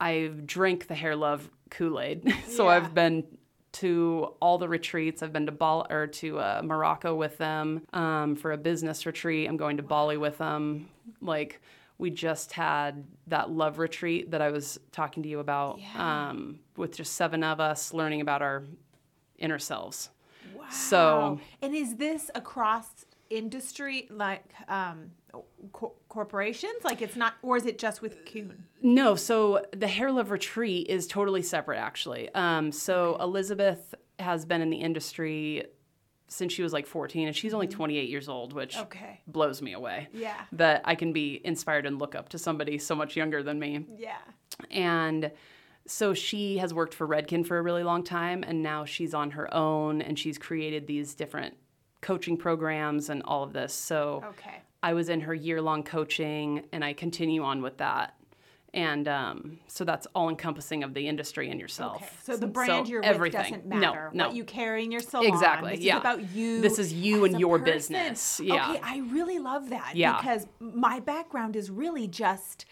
[0.00, 2.32] I've drank the hair love Kool Aid.
[2.48, 2.70] so Yeah.
[2.76, 3.24] I've been
[3.72, 5.22] to all the retreats.
[5.22, 9.48] I've been to Bal- or to uh, Morocco with them um, for a business retreat.
[9.48, 10.88] I'm going to Bali with them.
[11.22, 11.60] Like
[12.02, 16.30] we just had that love retreat that I was talking to you about Yeah.
[16.30, 18.64] um, with just seven of us learning about our
[19.38, 20.10] inner selves.
[20.52, 20.64] Wow.
[20.68, 22.88] So- and is this across
[23.30, 25.12] industry, like um,
[25.72, 26.82] co- corporations?
[26.82, 28.64] Like it's not, or is it just with Keune?
[28.82, 32.34] No, so the hair love retreat is totally separate, actually.
[32.34, 35.66] Um, so Elizabeth has been in the industry
[36.32, 37.76] since she was like 14, and she's only mm-hmm.
[37.76, 39.20] 28 years old, which Okay.
[39.26, 40.08] blows me away.
[40.12, 40.40] Yeah.
[40.52, 43.86] That I can be inspired and look up to somebody so much younger than me.
[43.96, 44.16] Yeah.
[44.70, 45.30] And
[45.86, 49.32] so she has worked for Redken for a really long time, and now she's on
[49.32, 51.56] her own, and she's created these different
[52.00, 53.72] coaching programs and all of this.
[53.74, 54.62] So Okay.
[54.82, 58.14] I was in her year long coaching, and I continue on with that.
[58.74, 61.96] And um, so that's all encompassing of the industry and yourself.
[62.02, 62.08] Okay.
[62.22, 63.42] So the brand you're with everything.
[63.42, 64.10] doesn't matter.
[64.14, 64.26] No, no.
[64.28, 65.26] What you carry in your salon.
[65.26, 65.96] Exactly, This yeah.
[65.96, 66.60] is about you.
[66.62, 67.74] This is you and your person.
[67.74, 68.40] business.
[68.42, 68.70] Yeah.
[68.70, 69.94] Okay, I really love that.
[69.94, 70.16] Yeah.
[70.16, 72.64] Because my background is really just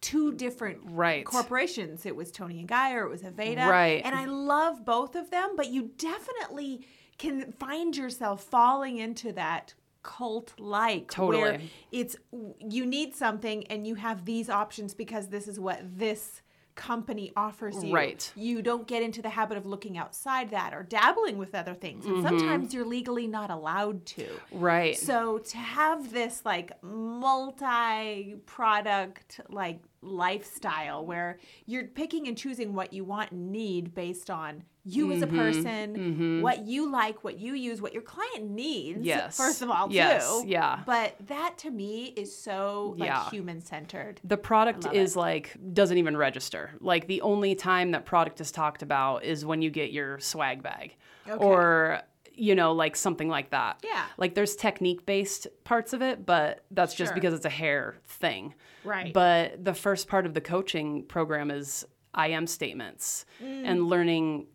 [0.00, 1.24] two different Right.
[1.24, 2.06] corporations.
[2.06, 3.66] It was Toni and Guy or it was Aveda.
[3.66, 4.00] Right.
[4.04, 6.86] And I love both of them, but you definitely
[7.18, 9.74] can find yourself falling into that
[10.08, 11.42] cult like Totally.
[11.42, 11.60] where
[11.92, 12.16] it's
[12.60, 16.40] you need something and you have these options because this is what this
[16.76, 17.92] company offers you.
[17.92, 18.32] Right.
[18.34, 22.06] You don't get into the habit of looking outside that or dabbling with other things.
[22.06, 22.26] And mm-hmm.
[22.26, 24.26] sometimes you're legally not allowed to.
[24.50, 24.96] Right.
[24.96, 33.04] So to have this like multi-product like lifestyle where you're picking and choosing what you
[33.04, 35.36] want and need based on you as a Mm-hmm.
[35.36, 39.04] person, what you like, what you use, what your client needs.
[39.04, 39.36] Yes.
[39.36, 40.48] First of all, Yes, too.
[40.48, 40.80] yeah.
[40.86, 43.28] But that to me is so like Yeah.
[43.28, 44.20] human centered.
[44.24, 46.70] the product is like doesn't even register.
[46.80, 50.62] Like the only time that product is talked about is when you get your swag
[50.62, 50.96] bag
[51.28, 51.44] Okay.
[51.44, 52.00] or
[52.38, 53.80] you know like something like that.
[53.84, 54.04] Yeah.
[54.16, 58.54] Like there's technique based parts of it, but that's just because it's a hair thing.
[58.84, 59.12] Right.
[59.12, 63.62] But the first part of the coaching program is I am statements Mm.
[63.64, 64.46] and learning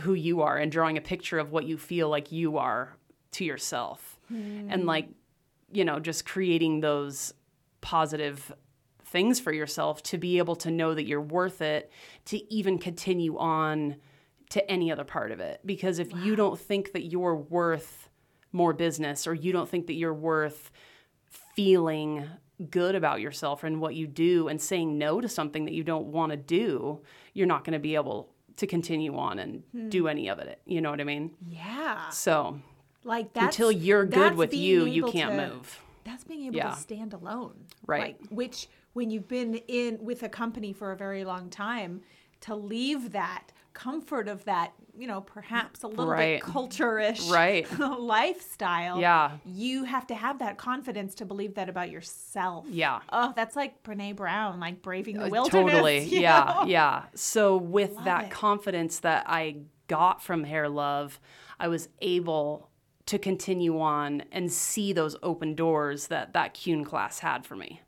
[0.00, 2.96] who you are and drawing a picture of what you feel like you are
[3.32, 4.18] to yourself.
[4.32, 4.66] Mm.
[4.70, 5.08] And like,
[5.72, 7.32] you know, just creating those
[7.80, 8.52] positive
[9.04, 11.90] things for yourself to be able to know that you're worth it
[12.26, 13.96] to even continue on
[14.50, 15.60] to any other part of it.
[15.64, 18.08] Because if you don't think that you're worth
[18.52, 20.70] more business or you don't think that you're worth
[21.54, 22.24] feeling
[22.70, 26.06] good about yourself and what you do and saying no to something that you don't
[26.06, 27.00] want to do,
[27.34, 29.88] you're not going to be able to continue on and Hmm.
[29.90, 30.60] do any of it.
[30.64, 31.32] You know what I mean?
[31.48, 32.08] yeah.
[32.10, 32.60] So
[33.04, 35.82] Like that's until you're good with you, you can't to- move.
[36.04, 36.70] That's being able Yeah.
[36.70, 37.66] to stand alone.
[37.86, 38.16] Right.
[38.20, 42.00] Like, which when you've been in with a company for a very long time,
[42.42, 46.40] to leave that comfort of that, you know, perhaps a little Right.
[46.42, 47.66] bit culture-ish Right.
[47.78, 48.98] lifestyle.
[49.00, 49.32] Yeah.
[49.44, 52.64] You have to have that confidence to believe that about yourself.
[52.68, 53.00] Yeah.
[53.12, 55.72] Oh, that's like Brene Brown, like braving the Uh, wilderness.
[55.72, 56.04] Totally.
[56.06, 56.54] Yeah.
[56.62, 56.66] know?
[56.66, 57.04] Yeah.
[57.14, 58.30] So with Love that it.
[58.30, 59.58] confidence that I
[59.88, 61.20] got from Hair Love,
[61.60, 62.70] I was able
[63.06, 67.80] to continue on and see those open doors that that Keune class had for me.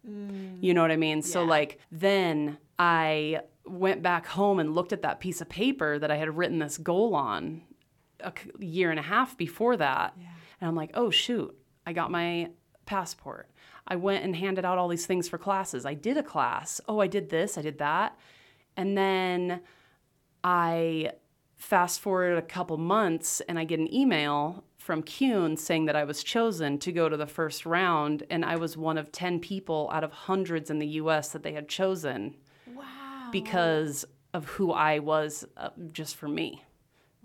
[0.61, 1.22] You know what I mean?
[1.22, 3.40] So like then I
[3.71, 6.79] went back home and looked at that piece of paper that I had written this
[6.79, 7.63] goal on
[8.21, 10.15] a year and a half before that.
[10.61, 12.51] And I'm like, oh, shoot, I got my
[12.87, 13.51] passport.
[13.87, 15.87] I went and handed out all these things for classes.
[15.87, 16.81] I did a class.
[16.89, 18.19] Oh, I did this, I did that.
[18.77, 19.61] And then
[20.45, 21.13] I
[21.57, 26.05] fast forward a couple months and I get an email from Keune saying that I
[26.05, 28.23] was chosen to go to the first round.
[28.31, 31.53] And I was one of 10 people out of hundreds in the US that they
[31.53, 32.37] had chosen
[33.29, 33.33] Wow.
[33.33, 36.64] because of who I was uh, just for me.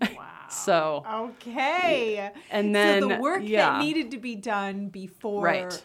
[0.00, 0.30] Wow.
[0.50, 2.30] So, Okay.
[2.50, 3.72] and then so the work yeah.
[3.72, 5.84] that needed to be done before Right.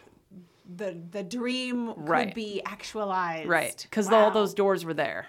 [0.76, 3.48] the the dream could be actualized.
[3.48, 3.78] Right.
[3.82, 4.26] Because Wow.
[4.26, 5.28] all those doors were there.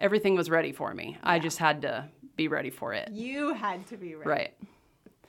[0.00, 1.16] Everything was ready for me.
[1.22, 3.10] I just had to be ready for it.
[3.12, 4.28] You had to be ready.
[4.28, 4.54] Right.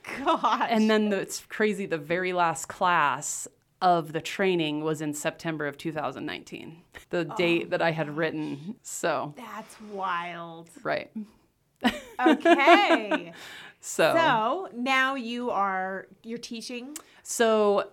[0.24, 0.66] Gosh.
[0.70, 3.46] And then the, it's crazy, the very last class
[3.82, 8.76] of the training was in September of 2019, the date that I had written.
[8.82, 10.70] So, that's wild.
[10.82, 11.10] right.
[12.18, 13.32] Okay.
[13.78, 16.96] So, so now you are you're teaching.
[17.22, 17.90] so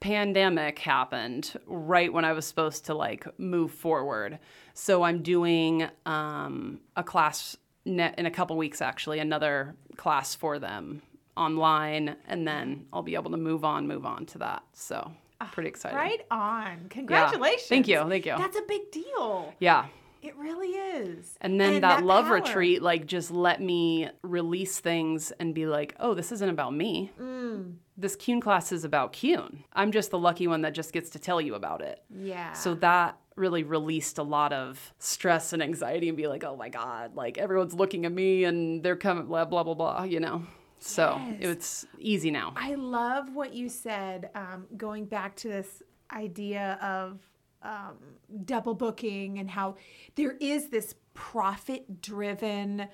[0.00, 4.38] pandemic happened right when I was supposed to like move forward.
[4.74, 10.58] So I'm doing um, a class ne- in a couple weeks, actually, another class for
[10.58, 11.02] them
[11.40, 14.62] online, and then I'll be able to move on, move on to that.
[14.74, 15.10] So
[15.52, 15.96] pretty excited.
[15.96, 16.86] Right on.
[16.90, 17.68] Congratulations.
[17.68, 18.36] Thank you, thank you.
[18.36, 19.54] That's a big deal.
[19.58, 19.86] Yeah.
[20.22, 21.38] It really is.
[21.40, 22.34] And then that, love power.
[22.34, 27.10] retreat, like, just let me release things and be like, oh, this isn't about me.
[27.18, 27.76] Mm.
[27.96, 29.64] This Keune class is about Keune.
[29.72, 32.02] I'm just the lucky one that just gets to tell you about it.
[32.14, 32.52] Yeah.
[32.52, 36.68] So that really released a lot of stress and anxiety and be like, oh my
[36.68, 40.42] God, like everyone's looking at me and they're coming, blah, blah, blah, blah, you know?
[40.80, 41.36] So Yes.
[41.40, 42.52] it's easy now.
[42.56, 47.20] I love what you said, um, going back to this idea of
[47.62, 47.98] um,
[48.44, 49.76] double booking and how
[50.16, 52.88] there is this profit driven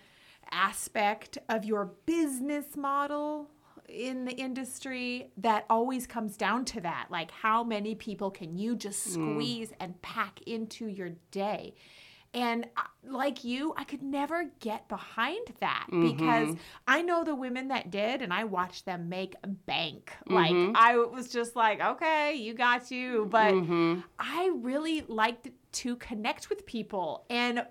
[0.50, 3.48] aspect of your business model
[3.88, 8.74] in the industry that always comes down to that like how many people can you
[8.74, 11.72] just squeeze and pack into your day
[12.36, 16.12] and uh, like you, I could never get behind that mm-hmm.
[16.12, 16.54] because
[16.86, 20.12] I know the women that did and I watched them make bank.
[20.28, 20.72] Like mm-hmm.
[20.76, 23.26] I was just like, okay, you got you.
[23.30, 24.00] But mm-hmm.
[24.18, 27.64] I really liked to connect with people and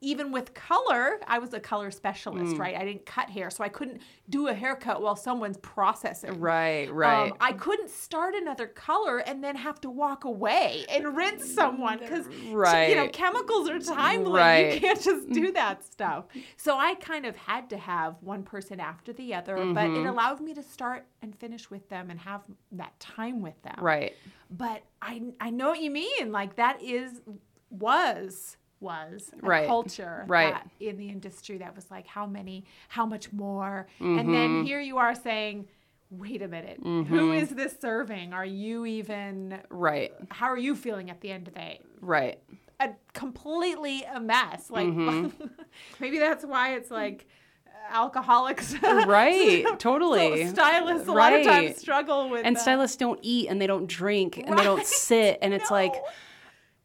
[0.00, 2.74] even with color, I was a color specialist, right?
[2.74, 4.00] I didn't cut hair, so I couldn't
[4.30, 6.40] do a haircut while someone's processing.
[6.40, 7.30] Right, right.
[7.30, 11.98] Um, I couldn't start another color and then have to walk away and rinse someone
[11.98, 12.88] because right.
[12.88, 14.74] you know chemicals are timely.
[14.74, 16.24] You can't just do that stuff.
[16.56, 20.06] So I kind of had to have one person after the other, but Mm-hmm.
[20.06, 23.76] it allowed me to start and finish with them and have that time with them.
[23.78, 24.14] right.
[24.50, 26.32] But I I know what you mean.
[26.32, 27.20] Like that is
[27.70, 29.66] was was a Right.
[29.66, 30.54] culture Right.
[30.54, 34.32] that in the industry that was like how many how much more and Mm-hmm.
[34.32, 35.66] then here you are saying
[36.10, 40.12] wait a minute who is this serving are you even Right.
[40.30, 42.38] how are you feeling at the end of the day Right.
[42.80, 45.46] a completely a mess like Mm-hmm.
[46.00, 47.26] maybe that's why it's like
[47.90, 49.64] alcoholics Right.
[49.68, 50.46] So totally.
[50.48, 52.60] stylists a lot of times struggle with and that.
[52.62, 56.00] stylists don't eat and they don't drink and they don't sit and it's like No.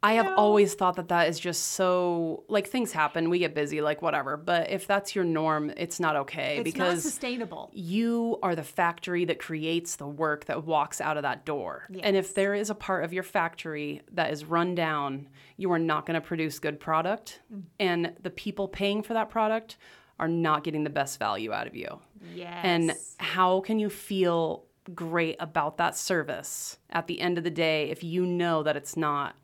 [0.03, 0.35] I have No.
[0.35, 4.37] always thought that that is just so like things happen we get busy like whatever
[4.37, 7.71] but if that's your norm it's not okay it's not because sustainable.
[7.73, 11.87] you are the factory that creates the work that walks out of that door.
[12.01, 15.79] And if there is a part of your factory that is run down you are
[15.79, 17.63] not going to produce good product Mm.
[17.79, 19.77] and the people paying for that product
[20.19, 21.99] are not getting the best value out of you.
[22.35, 22.59] Yes.
[22.63, 27.89] and how can you feel great about that service at the end of the day
[27.89, 29.35] if you know that it's not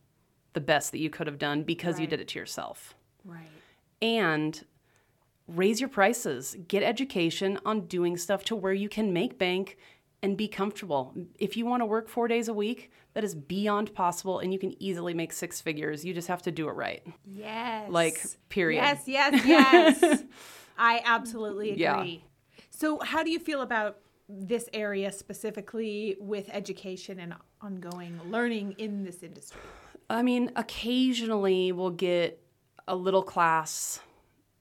[0.54, 2.96] the best that you could have done because you did it to yourself?
[3.26, 3.50] right
[4.02, 4.66] And
[5.48, 9.78] raise your prices, get education on doing stuff to where you can make bank
[10.22, 11.14] and be comfortable.
[11.38, 14.60] If you want to work four days a week, that is beyond possible and you
[14.60, 16.06] can easily make six figures.
[16.06, 17.02] You just have to do it right.
[17.26, 17.90] Yes.
[17.90, 18.82] Like, period.
[18.82, 20.24] Yes, yes, yes.
[20.78, 21.78] I absolutely agree.
[21.82, 22.64] Yeah.
[22.70, 23.98] So, how do you feel about
[24.30, 29.60] this area specifically with education and ongoing learning in this industry?
[30.10, 32.42] I mean, occasionally we'll get
[32.88, 34.00] a little class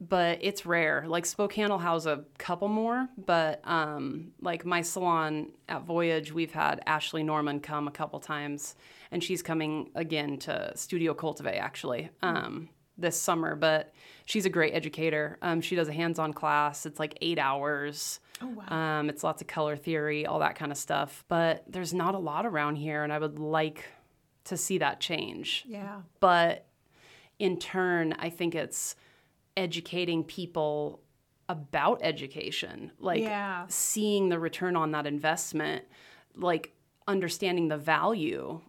[0.00, 1.04] but it's rare.
[1.06, 6.52] Like Spokane will house a couple more, but um, like my salon at Voyage, we've
[6.52, 8.76] had Ashley Norman come a couple times,
[9.10, 13.56] and she's coming again to Studio Cultivate actually um, this summer.
[13.56, 13.92] But
[14.24, 15.38] she's a great educator.
[15.42, 16.86] Um, she does a hands-on class.
[16.86, 18.20] It's like eight hours.
[18.40, 18.98] Oh, wow.
[19.00, 21.24] Um, it's lots of color theory, all that kind of stuff.
[21.26, 23.84] But there's not a lot around here, and I would like
[24.48, 25.64] to see that change.
[25.68, 26.02] Yeah.
[26.20, 26.66] But
[27.38, 28.96] in turn, I think it's
[29.56, 31.00] educating people
[31.48, 33.64] about education, like Yeah.
[33.68, 35.84] seeing the return on that investment,
[36.34, 36.74] like
[37.06, 38.60] understanding the value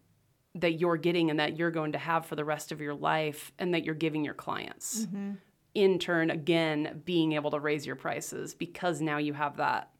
[0.55, 3.51] that you're getting and that you're going to have for the rest of your life
[3.59, 5.05] and that you're giving your clients.
[5.05, 5.31] Mm-hmm.
[5.75, 9.91] In turn, again, being able to raise your prices because now you have that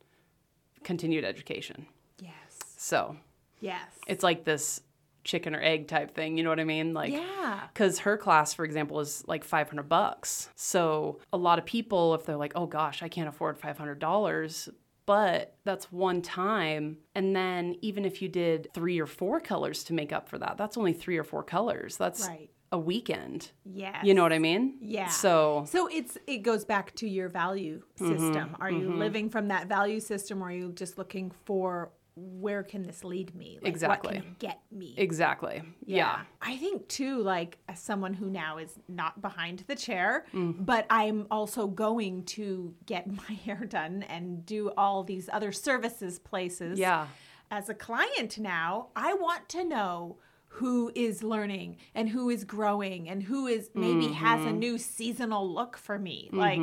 [0.84, 1.86] continued education.
[2.20, 2.34] Yes.
[2.78, 3.18] So
[3.62, 3.82] Yes.
[4.08, 4.82] it's like this
[5.24, 6.38] chicken or egg type thing.
[6.38, 6.94] You know what I mean?
[6.94, 7.68] Like, yeah.
[7.74, 10.50] because her class, for example, is like 500 bucks.
[10.56, 14.70] So a lot of people, if they're like, oh gosh, I can't afford $500,
[15.06, 16.98] but that's one time.
[17.16, 20.58] And then even if you did three or four colors to make up for that,
[20.58, 21.98] that's only three or four colors.
[21.98, 22.50] That's Right.
[22.72, 23.50] a weekend.
[23.66, 24.04] Yes.
[24.04, 24.78] You know what I mean?
[24.80, 25.08] Yeah.
[25.08, 28.18] So So it's it goes back to your value Mm-hmm.
[28.18, 28.56] system.
[28.60, 32.84] Are you living from that value system or are you just looking for where can
[32.84, 33.60] this lead me?
[33.62, 34.16] Like, Exactly.
[34.16, 34.94] What can get me?
[34.98, 35.62] exactly.
[35.86, 36.22] Yeah.
[36.42, 40.66] I think too, like as someone who now is not behind the chair, Mm.
[40.66, 46.20] but I'm also going to get my hair done and do all these other services
[46.20, 46.78] places.
[46.80, 47.08] Yeah.
[47.52, 50.18] As a client now, I want to know
[50.54, 54.50] who is learning and who is growing and who is maybe has Mm-hmm.
[54.50, 56.30] a new seasonal look for me.
[56.34, 56.60] Like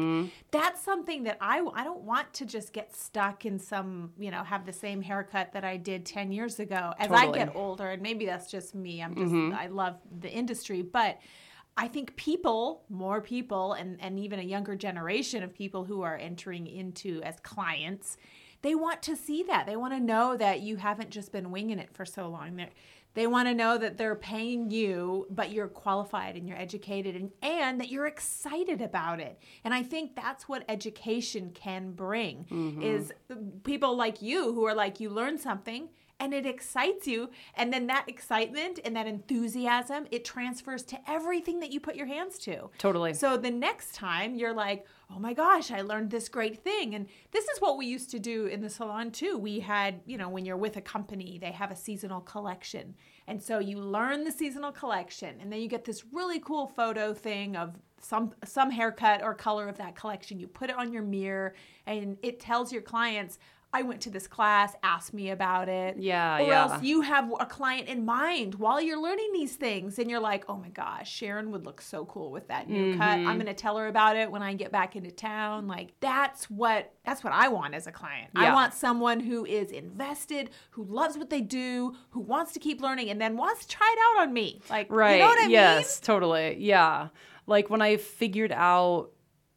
[0.50, 4.42] that's something that I I don't want to just get stuck in some, you know,
[4.42, 6.92] have the same haircut that I did 10 years ago.
[6.98, 9.02] As I get older and maybe that's just me.
[9.02, 11.18] I'm just I love the industry, but
[11.78, 16.16] I think people, more people and and even a younger generation of people who are
[16.16, 18.16] entering into as clients,
[18.62, 19.66] they want to see that.
[19.66, 22.56] They want to know that you haven't just been winging it for so long.
[22.56, 22.70] They're,
[23.16, 27.30] they want to know that they're paying you, but you're qualified and you're educated and,
[27.40, 29.40] and that you're excited about it.
[29.64, 32.82] And I think that's what education can bring mm-hmm.
[32.82, 37.30] is uh, people like you who are like you learn something and it excites you.
[37.54, 42.06] And then that excitement and that enthusiasm it transfers to everything that you put your
[42.06, 42.70] hands to.
[42.78, 43.14] Totally.
[43.14, 46.94] so the next time you're like oh my gosh i learned this great thing.
[46.94, 49.38] And this is what we used to do in the salon too.
[49.38, 52.94] We had you know when you're with a company they have a seasonal collection.
[53.28, 57.12] And so you learn the seasonal collection and then you get this really cool photo
[57.12, 60.38] thing of some some haircut or color of that collection.
[60.38, 61.54] You put it on your mirror
[61.86, 63.38] and it tells your clients
[63.72, 65.96] I went to this class, ask me about it.
[65.98, 66.62] Yeah, or yeah.
[66.62, 70.44] else you have a client in mind while you're learning these things and you're like,
[70.48, 73.18] oh my gosh, Sharon would look so cool with that new cut.
[73.18, 73.28] Mm-hmm.
[73.28, 75.66] I'm gonna tell her about it when I get back into town.
[75.66, 78.30] Like that's what that's what I want as a client.
[78.34, 82.80] I want someone who is invested, who loves what they do, who wants to keep
[82.80, 84.60] learning and then wants to try it out on me.
[84.70, 85.16] Like Right.
[85.16, 86.56] you know what I yes, totally.
[86.60, 87.08] Yeah.
[87.46, 89.10] Like when I figured out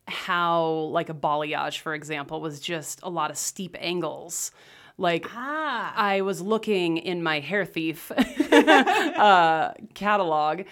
[0.09, 4.51] how like a balayage, for example, was just a lot of steep angles.
[4.97, 5.27] Like?
[5.33, 5.93] Ah.
[5.95, 8.11] I was looking in my hair thief
[8.51, 10.63] uh, catalog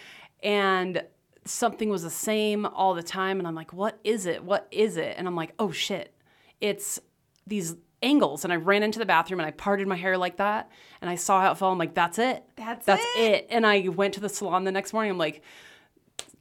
[0.44, 1.04] and
[1.46, 3.40] something was the same all the time.
[3.40, 4.44] And I'm like, what is it?
[4.44, 5.16] What is it?
[5.18, 6.14] And I'm like, oh shit,
[6.60, 7.00] it's
[7.46, 8.44] these angles.
[8.44, 10.70] And I ran into the bathroom and I parted my hair like that.
[11.02, 11.72] And I saw how it fell.
[11.72, 12.44] I'm like, that's it.
[12.56, 13.20] That's That's it.
[13.20, 13.48] it.
[13.50, 15.12] And I went to the salon the next morning.
[15.12, 15.42] I'm like,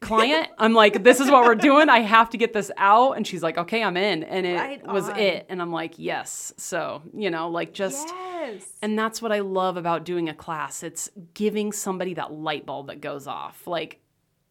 [0.00, 1.88] client, I'm like, this is what we're doing.
[1.88, 3.12] I have to get this out.
[3.12, 4.22] And she's like, okay, I'm in.
[4.22, 5.46] And it Right was it.
[5.48, 6.52] And I'm like, yes.
[6.56, 8.08] So, you know, like just.
[8.08, 8.64] yes.
[8.82, 10.82] And that's what I love about doing a class.
[10.82, 13.66] It's giving somebody that light bulb that goes off.
[13.66, 14.00] Like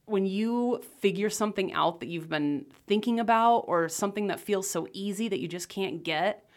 [0.05, 4.87] when you figure something out that you've been thinking about or something that feels so
[4.93, 6.47] easy that you just can't get,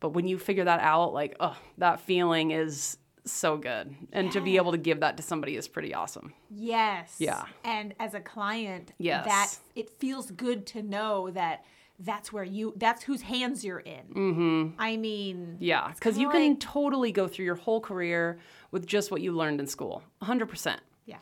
[0.00, 2.98] but when you figure that out, like, oh, that feeling is
[3.32, 3.94] so good.
[4.12, 6.32] And to be able to give that to somebody is pretty awesome.
[6.50, 7.16] Yes.
[7.18, 7.44] Yeah.
[7.64, 9.24] And as a client, Yes.
[9.26, 11.64] that it feels good to know that
[12.00, 14.04] that's where you that's whose hands you're in.
[14.14, 14.80] Mm-hmm.
[14.80, 18.38] I mean, Yeah, because you can like- totally go through your whole career
[18.70, 20.76] with just what you learned in school, 100%.
[21.06, 21.16] yeah.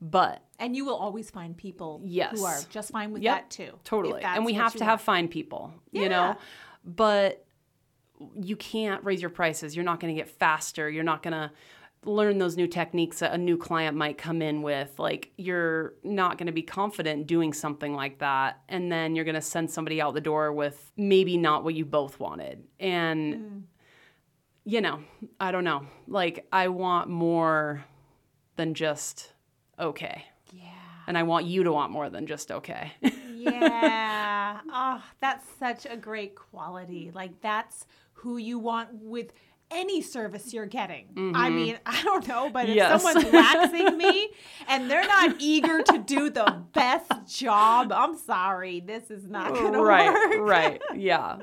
[0.00, 2.38] But And you will always find people Yes.
[2.38, 3.78] who are just fine with Yep, that too.
[3.84, 4.22] Totally.
[4.22, 6.36] And we have to have fine people, you know?
[6.84, 7.45] But
[8.34, 9.74] you can't raise your prices.
[9.76, 10.88] You're not going to get faster.
[10.90, 11.50] You're not going to
[12.04, 14.96] learn those new techniques that a new client might come in with.
[14.98, 18.60] Like, you're not going to be confident doing something like that.
[18.68, 21.84] And then you're going to send somebody out the door with maybe not what you
[21.84, 22.62] both wanted.
[22.78, 23.62] And, Mm.
[24.64, 25.00] you know,
[25.40, 25.86] I don't know.
[26.06, 27.84] Like, I want more
[28.56, 29.32] than just
[29.78, 30.24] okay.
[30.52, 30.62] Yeah.
[31.08, 32.92] And I want you to want more than just okay.
[33.02, 34.60] yeah.
[34.72, 37.10] Oh, that's such a great quality.
[37.14, 37.86] Like that's
[38.16, 39.32] who you want with
[39.70, 41.06] any service you're getting.
[41.16, 41.56] I mm-hmm.
[41.56, 43.02] mean, I don't know, but if Yes.
[43.02, 44.28] someone's waxing me
[44.68, 48.80] and they're not eager to do the best job, I'm sorry.
[48.80, 50.48] This is not to right, work.
[50.48, 50.82] right.
[50.96, 51.38] Yeah.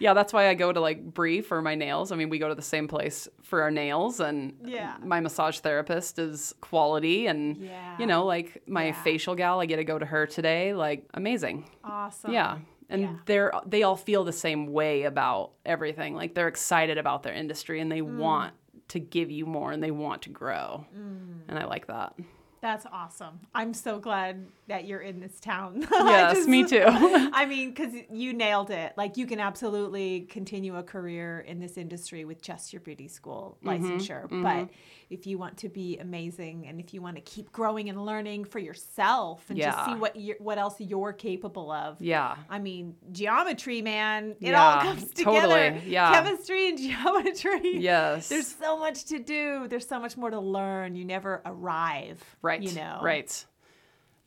[0.00, 2.12] Yeah, that's why I go to like Bree for my nails.
[2.12, 4.96] I mean, we go to the same place for our nails and Yeah.
[5.02, 7.96] my massage therapist is quality and Yeah.
[7.98, 9.02] you know, like my Yeah.
[9.02, 11.68] facial gal, I get to go to her today, like amazing.
[11.82, 12.32] Awesome.
[12.32, 12.58] Yeah.
[12.90, 13.14] And Yeah.
[13.26, 16.14] they're they all feel the same way about everything.
[16.14, 18.16] Like they're excited about their industry and they Mm.
[18.18, 18.54] want
[18.88, 20.86] to give you more and they want to grow.
[20.96, 21.40] Mm.
[21.48, 22.14] And I like that.
[22.60, 23.38] That's awesome.
[23.54, 25.86] I'm so glad that you're in this town.
[25.92, 26.82] Yes, just- me too.
[26.88, 28.94] I mean, because you nailed it.
[28.96, 33.58] Like, you can absolutely continue a career in this industry with just your beauty school
[33.62, 34.42] Mm-hmm, licensure.
[34.42, 34.70] But
[35.10, 38.44] if you want to be amazing and if you want to keep growing and learning
[38.44, 42.00] for yourself and just see what you what else you're capable of.
[42.00, 42.36] yeah.
[42.50, 45.40] I mean, geometry, man, it Yeah, all comes together.
[45.40, 46.12] totally, yeah.
[46.12, 47.78] Chemistry and geometry.
[47.78, 48.28] Yes.
[48.28, 49.66] There's so much to do.
[49.68, 50.94] There's so much more to learn.
[50.94, 52.22] You never arrive.
[52.42, 52.60] Right.
[52.62, 53.00] You know.
[53.02, 53.44] Right.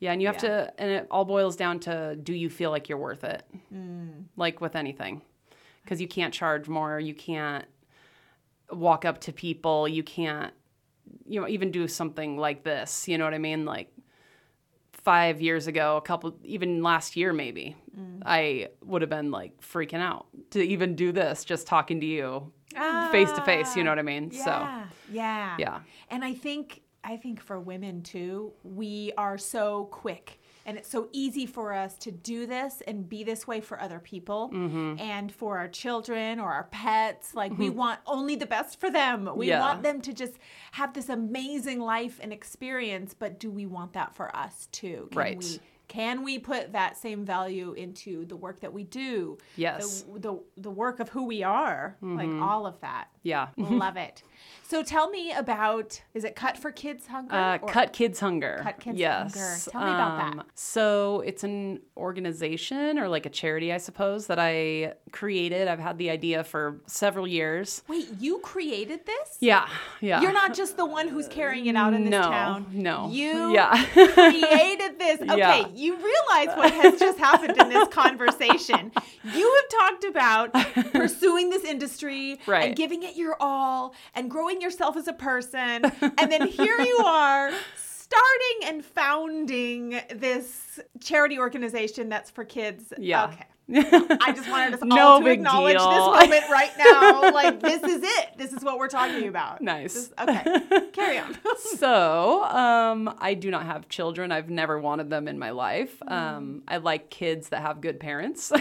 [0.00, 0.48] Yeah, and you have Yeah.
[0.66, 3.44] to, and it all boils down to do you feel like you're worth it?
[3.72, 4.24] Mm.
[4.36, 5.22] Like with anything.
[5.84, 6.98] Because you can't charge more.
[6.98, 7.64] You can't
[8.70, 9.86] walk up to people.
[9.86, 10.52] You can't,
[11.26, 13.08] you know, even do something like this.
[13.08, 13.64] You know what I mean?
[13.64, 13.88] Like
[14.92, 18.22] five years ago, a couple, even last year maybe, Mm.
[18.24, 22.50] I would have been like freaking out to even do this, just talking to you
[23.10, 23.76] face to face.
[23.76, 24.30] You know what I mean?
[24.30, 24.86] So, Yeah.
[25.10, 25.56] Yeah.
[25.58, 25.80] yeah.
[26.08, 31.08] And I think I think for women too, we are so quick and it's so
[31.12, 34.98] easy for us to do this and be this way for other people Mm-hmm.
[35.00, 37.34] and for our children or our pets.
[37.34, 39.28] Like we want only the best for them.
[39.36, 39.60] We Yeah.
[39.60, 40.34] want them to just
[40.72, 45.08] have this amazing life and experience, but do we want that for us too?
[45.10, 45.38] Can Right.
[45.38, 45.60] we
[45.92, 49.36] can we put that same value into the work that we do?
[49.56, 50.02] Yes.
[50.14, 53.08] The the, the work of who we are, like all of that.
[53.22, 53.48] Yeah.
[53.58, 54.22] Love it.
[54.66, 57.34] So tell me about is it Cut for Kids Hunger?
[57.34, 58.60] Uh, or- Cut Kids Hunger.
[58.62, 59.34] Cut Kids yes.
[59.34, 59.70] Hunger.
[59.70, 60.40] Tell me about that.
[60.40, 65.68] Um, So it's an organization or like a charity, I suppose, that I created.
[65.68, 67.82] I've had the idea for several years.
[67.86, 69.36] Wait, you created this?
[69.40, 69.68] Yeah,
[70.00, 70.22] yeah.
[70.22, 72.66] You're not just the one who's carrying it out in this no, town.
[72.72, 73.10] no.
[73.10, 73.84] You Yeah.
[73.92, 75.20] created this.
[75.20, 75.66] Okay, Yeah.
[75.82, 78.92] You realize what has just happened in this conversation.
[79.34, 80.52] You have talked about
[80.92, 82.76] pursuing this industry and Right.
[82.76, 85.82] giving it your all and growing yourself as a person.
[86.18, 92.92] And then here you are starting and founding this charity organization that's for kids.
[92.98, 93.24] Yeah.
[93.24, 93.46] Okay.
[93.70, 95.90] I just wanted us No all to acknowledge deal.
[95.90, 97.30] this moment right now.
[97.32, 98.28] Like, this is it.
[98.36, 99.60] This is what we're talking about.
[99.60, 100.10] Nice.
[100.20, 100.60] Okay.
[100.92, 101.36] Carry on.
[101.78, 104.30] so um, I do not have children.
[104.32, 105.98] I've never wanted them in my life.
[106.00, 106.12] Mm.
[106.12, 108.50] Um, I like kids that have good parents.
[108.50, 108.60] Love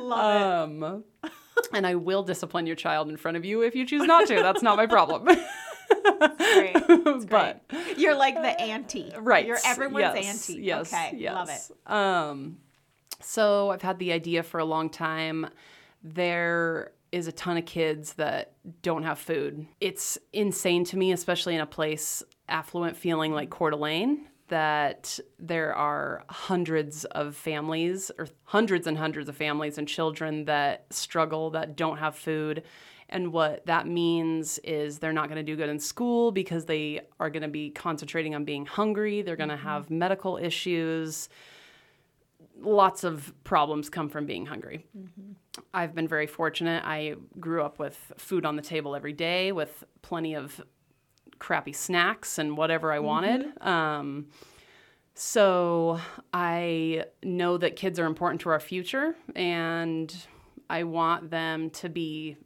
[0.00, 0.82] it.
[0.82, 1.04] um,
[1.72, 4.34] and I will discipline your child in front of you if you choose not to.
[4.36, 5.28] That's not my problem.
[6.38, 7.28] Great.
[7.28, 7.62] but
[7.96, 9.12] You're like the auntie.
[9.18, 10.62] right You're everyone's yes, auntie.
[10.62, 11.12] yes okay.
[11.16, 11.34] yes.
[11.34, 11.92] Love it.
[11.92, 12.56] um
[13.20, 15.46] so i've had the idea for a long time
[16.02, 21.54] there is a ton of kids that don't have food it's insane to me especially
[21.54, 28.28] in a place affluent feeling like Coeur d'Alene that there are hundreds of families or
[28.44, 32.62] hundreds and hundreds of families and children that struggle that don't have food
[33.08, 37.02] and what that means is they're not going to do good in school because they
[37.20, 39.22] are going to be concentrating on being hungry.
[39.22, 39.68] They're going to mm-hmm.
[39.68, 41.28] have medical issues.
[42.60, 44.86] Lots of problems come from being hungry.
[44.98, 45.32] Mm-hmm.
[45.72, 46.82] I've been very fortunate.
[46.84, 50.60] I grew up with food on the table every day with plenty of
[51.44, 53.52] crappy snacks and whatever I wanted.
[53.60, 54.28] Um,
[55.12, 56.00] so
[56.32, 60.16] I know that kids are important to our future and
[60.70, 62.38] I want them to be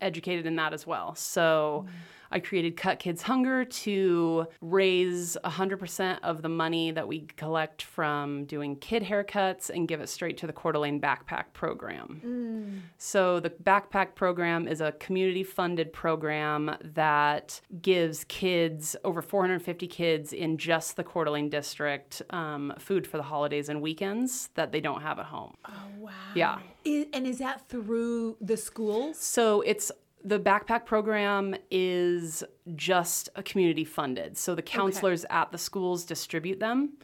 [0.00, 1.14] educated in that as well.
[1.14, 1.86] So
[2.30, 8.44] I created Cut Kids Hunger to raise 100% of the money that we collect from
[8.44, 12.82] doing kid haircuts and give it straight to the Coeur d'Alene Backpack Program.
[12.98, 20.32] So the Backpack Program is a community funded program that gives kids, over 450 kids
[20.32, 24.80] in just the Coeur d'Alene district, um, food for the holidays and weekends that they
[24.80, 25.54] don't have at home.
[25.66, 26.10] Oh, wow.
[26.34, 26.58] Yeah.
[26.86, 29.18] I- and is that through the schools?
[29.18, 29.90] So it's
[30.24, 32.44] the backpack program is
[32.76, 34.36] just a community funded.
[34.36, 36.94] So the counselors at the schools distribute them.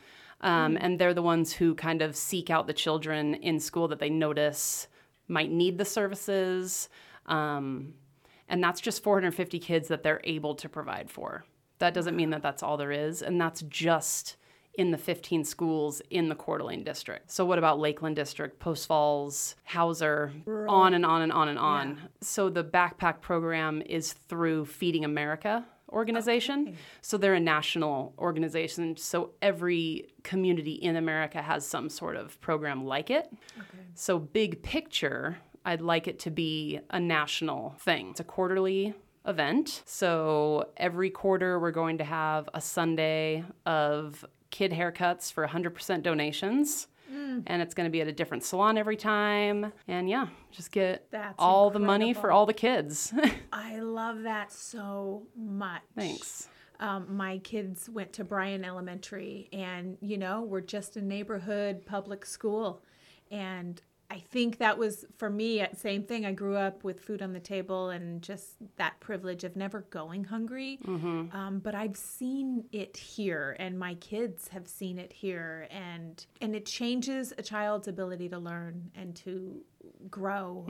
[0.43, 3.99] Um, And they're the ones who kind of seek out the children in school that
[3.99, 4.87] they notice
[5.29, 6.89] might need the services.
[7.25, 7.95] Um,
[8.49, 11.45] and that's just 450 kids that they're able to provide for.
[11.79, 13.23] That doesn't mean that that's all there is.
[13.23, 14.37] And that's just
[14.77, 17.31] in the 15 schools in the Coeur d'Alene district.
[17.31, 21.99] So what about Lakeland district, Post Falls, Hauser, on and on and on and on.
[22.21, 26.77] So the backpack program is through Feeding America organization.
[27.01, 28.97] So they're a national organization.
[28.97, 33.29] So every community in America has some sort of program like it.
[33.57, 33.85] Okay.
[33.95, 38.11] So big picture, I'd like it to be a national thing.
[38.11, 38.95] It's a quarterly
[39.27, 39.83] event.
[39.85, 46.89] So every quarter we're going to have a Sunday of kid haircuts for 100% donations.
[47.47, 49.73] And it's going to be at a different salon every time.
[49.89, 53.13] And yeah, just get That's all the money for all the kids.
[53.53, 55.83] I love that so much.
[55.95, 56.49] Thanks.
[56.79, 62.27] Um, my kids went to Bryan Elementary, and you know, we're just a neighborhood public
[62.27, 62.83] school.
[63.31, 66.25] And I think that was for me, uh, same thing.
[66.25, 70.25] I grew up with food on the table and just that privilege of never going
[70.25, 70.79] hungry.
[70.87, 76.55] Um, but I've seen it here, and my kids have seen it here, and and
[76.55, 79.63] it changes a child's ability to learn and to
[80.11, 80.65] grow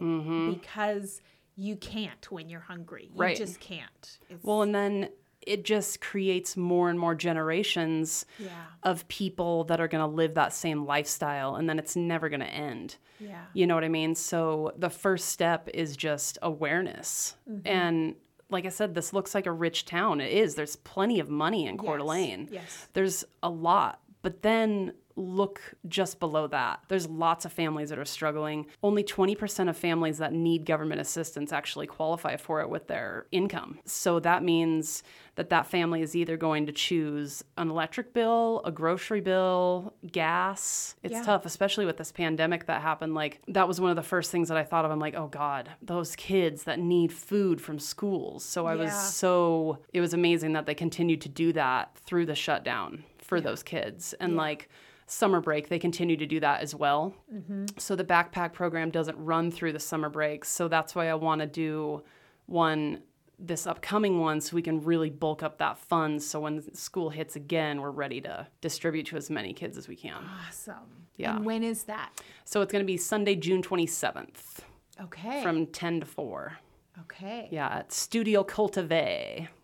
[0.55, 1.21] because
[1.57, 3.11] you can't when you're hungry.
[3.15, 3.37] You Right.
[3.37, 4.19] just can't.
[4.29, 5.09] It's, Well, and then
[5.47, 8.51] it just creates more and more generations yeah,
[8.83, 12.41] of people that are going to live that same lifestyle and then it's never going
[12.41, 12.97] to end.
[13.21, 13.45] yeah.
[13.55, 14.15] You know what I mean?
[14.15, 17.37] So the first step is just awareness.
[17.49, 17.67] Mm-hmm.
[17.67, 18.15] And
[18.51, 20.21] like I said, this looks like a rich town.
[20.21, 20.55] It is.
[20.55, 22.89] There's plenty of money in Coeur Yes, yes.
[22.93, 24.01] There's a lot.
[24.23, 26.81] But then look just below that.
[26.89, 28.67] There's lots of families that are struggling.
[28.83, 33.81] Only 20% of families that need government assistance actually qualify for it with their income.
[33.87, 35.03] So that means
[35.37, 40.97] that that family is either going to choose an electric bill, a grocery bill, gas.
[41.03, 41.23] It's Yeah.
[41.23, 43.15] tough, especially with this pandemic that happened.
[43.15, 44.91] Like, that was one of the first things that I thought of.
[44.91, 48.45] I'm like, oh God, those kids that need food from schools.
[48.45, 52.35] So I was so, it was amazing that they continued to do that through the
[52.35, 54.15] shutdown for those kids.
[54.15, 54.69] And like,
[55.07, 57.15] summer break, they continue to do that as well.
[57.33, 57.67] Mm-hmm.
[57.79, 60.49] So the backpack program doesn't run through the summer breaks.
[60.49, 62.03] So that's why I want to do
[62.47, 63.03] one
[63.39, 67.37] this upcoming one so we can really bulk up that fund so when school hits
[67.37, 70.75] again we're ready to distribute to as many kids as we can Awesome.
[71.17, 71.37] Yeah.
[71.37, 72.11] And when is that?
[72.45, 74.59] so it's going to be sunday june 27th
[75.03, 75.43] Okay.
[75.43, 76.59] from 10 to 4
[77.03, 77.49] okay.
[77.51, 78.89] yeah at studio cultive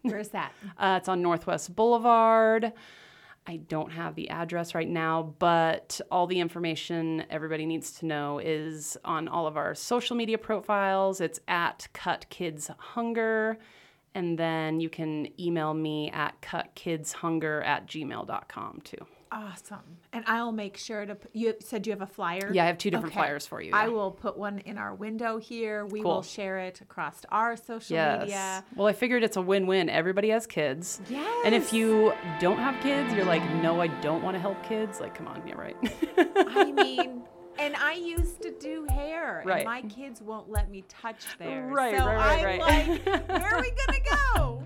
[0.02, 0.52] Where's that?
[0.78, 2.72] uh, it's on northwest boulevard
[3.46, 8.38] I don't have the address right now, but all the information everybody needs to know
[8.38, 11.20] is on all of our social media profiles.
[11.20, 13.58] It's at Cut Kids Hunger.
[14.14, 19.06] And then you can email me at cutkidshunger at gmail.com too.
[19.32, 19.80] Awesome.
[20.12, 21.14] And I'll make sure to.
[21.14, 22.50] Put, you said you have a flyer.
[22.52, 25.38] Yeah, I have two different flyers for you, I will put one in our window
[25.38, 25.86] here.
[25.86, 26.16] We Cool.
[26.16, 28.20] will share it across our social Yes.
[28.20, 28.64] media.
[28.76, 29.88] Well, I figured it's a win win.
[29.88, 31.00] Everybody has kids.
[31.08, 31.42] Yes.
[31.46, 35.00] And if you don't have kids, you're like, no, I don't want to help kids.
[35.00, 35.76] Like, come on, yeah, right.
[36.36, 37.22] I mean,
[37.58, 39.58] and I used to do hair, Right.
[39.60, 41.72] and my kids won't let me touch theirs.
[41.72, 43.06] Right, so right, right, I'm right.
[43.06, 43.98] like, where are we gonna
[44.36, 44.62] go?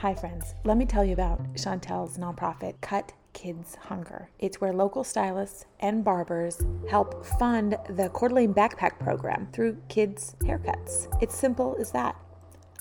[0.00, 0.54] Hi, friends.
[0.64, 4.30] Let me tell you about Chantel's nonprofit, Cut Kids Hunger.
[4.38, 10.36] It's where local stylists and barbers help fund the Coeur d'Alene Backpack Program through kids'
[10.40, 11.06] haircuts.
[11.20, 12.16] It's simple as that.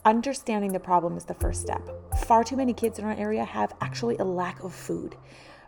[0.06, 1.82] Understanding the problem is the first step.
[2.20, 5.18] Far too many kids in our area have actually a lack of food.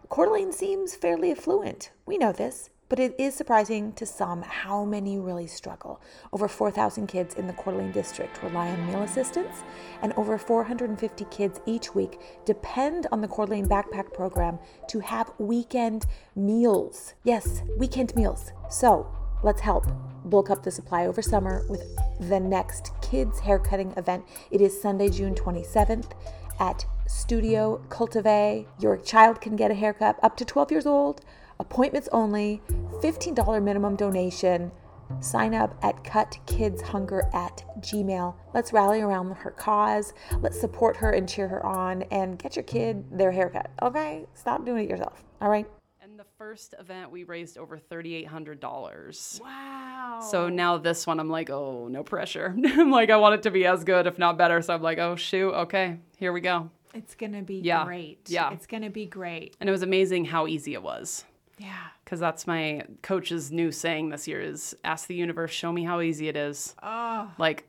[0.07, 1.91] Coeur d'Alene seems fairly affluent.
[2.05, 6.01] We know this, but it is surprising to some how many really struggle.
[6.33, 9.63] Over 4,000 kids in the Coeur d'Alene district rely on meal assistance,
[10.01, 15.31] and over 450 kids each week depend on the Coeur d'Alene Backpack Program to have
[15.37, 17.13] weekend meals.
[17.23, 18.51] Yes, weekend meals.
[18.69, 19.09] So
[19.41, 19.85] let's help
[20.25, 21.81] bulk up the supply over summer with
[22.19, 24.25] the next kids haircutting event.
[24.51, 26.11] It is Sunday, June 27th
[26.59, 28.65] at Studio Cultive.
[28.81, 31.21] Your child can get a haircut up to 12 years old,
[31.61, 32.61] appointments only,
[33.01, 34.71] $15 minimum donation.
[35.19, 38.33] Sign up at cutkidshunger at gmail.
[38.53, 40.13] Let's rally around her cause.
[40.39, 43.69] Let's support her and cheer her on and get your kid their haircut.
[43.81, 44.25] Okay?
[44.33, 45.23] Stop doing it yourself.
[45.41, 45.67] All right?
[46.01, 49.41] And the first event, we raised over $3,800.
[49.41, 50.19] Wow.
[50.29, 52.55] So now this one, I'm like, oh, no pressure.
[52.65, 54.61] I'm like, I want it to be as good, if not better.
[54.61, 56.69] So I'm like, oh, shoot, okay, here we go.
[56.93, 57.83] it's gonna be Yeah.
[57.85, 58.19] great.
[58.27, 58.51] Yeah.
[58.51, 59.55] It's gonna be great.
[59.59, 61.23] And it was amazing how easy it was.
[61.61, 61.87] Yeah.
[62.03, 66.01] Because that's my coach's new saying this year is ask the universe, show me how
[66.01, 66.75] easy it is.
[66.81, 67.31] Oh.
[67.37, 67.65] Like,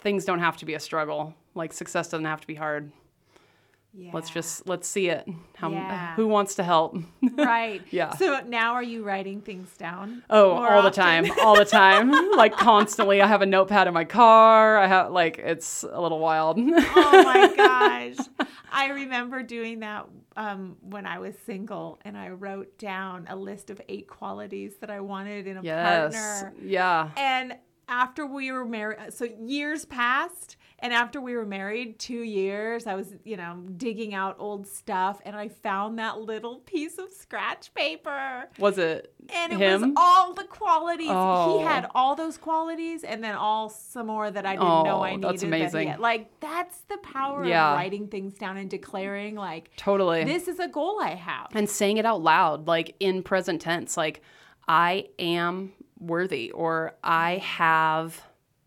[0.00, 1.34] things don't have to be a struggle.
[1.54, 2.90] Like, success doesn't have to be hard.
[3.92, 4.12] Yeah.
[4.14, 5.28] Let's just let's see it.
[5.56, 6.14] How Yeah.
[6.14, 6.96] who wants to help?
[7.36, 7.82] right.
[7.90, 8.14] Yeah.
[8.14, 10.22] So now are you writing things down?
[10.30, 13.20] Oh, all the time, all the time, like constantly.
[13.20, 14.78] I have a notepad in my car.
[14.78, 16.56] I have like it's a little wild.
[16.60, 18.48] oh my gosh.
[18.80, 20.06] I remember doing that
[20.36, 24.90] um, when I was single and I wrote down a list of eight qualities that
[24.90, 26.54] I wanted in a yes, partner.
[26.62, 27.56] yeah, And
[27.88, 32.94] after we were married, so years passed, and after we were married, two years, I
[32.94, 37.72] was, you know, digging out old stuff and I found that little piece of scratch
[37.74, 38.44] paper.
[38.58, 39.80] was it And it him?
[39.82, 41.08] was all the qualities.
[41.10, 41.58] Oh.
[41.58, 45.00] He had all those qualities and then all some more that I didn't know oh,
[45.02, 45.28] I Oh, needed.
[45.30, 45.88] that's amazing.
[45.88, 46.00] had.
[46.00, 47.70] Like, that's the power Yeah.
[47.72, 50.24] of writing things down and declaring, like, totally.
[50.24, 51.48] this is a goal I have.
[51.54, 54.22] and saying it out loud, like in present tense, like
[54.66, 58.22] I am worthy or I have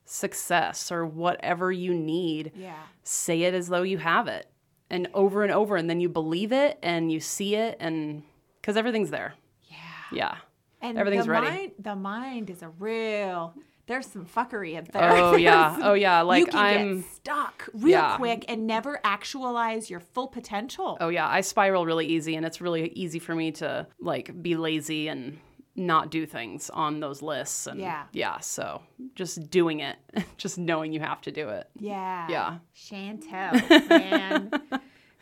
[0.06, 2.52] success or whatever you need.
[2.56, 2.76] Yeah.
[3.04, 4.48] Say it as though you have it,
[4.90, 8.24] and over and over, and then you believe it and you see it, and
[8.62, 9.34] because everything's there.
[9.70, 9.78] Yeah.
[10.12, 10.36] Yeah.
[10.82, 11.48] And Everything's the ready.
[11.48, 13.54] Mind, the mind is a real.
[13.86, 15.12] There's some fuckery up there.
[15.12, 15.78] Oh yeah.
[15.82, 16.22] Oh yeah.
[16.22, 17.02] you Like can I'm.
[17.02, 18.18] get stuck real Yeah.
[18.18, 20.98] quick and never actualize your full potential.
[21.02, 24.56] Oh yeah, I spiral really easy, and it's really easy for me to like be
[24.56, 25.40] lazy and
[25.76, 27.66] not do things on those lists.
[27.68, 28.04] And Yeah.
[28.14, 28.40] yeah.
[28.40, 28.82] So
[29.16, 29.98] just doing it,
[30.38, 31.68] just knowing you have to do it.
[31.80, 32.28] Yeah.
[32.30, 32.58] Yeah.
[32.76, 34.52] Chantel, man.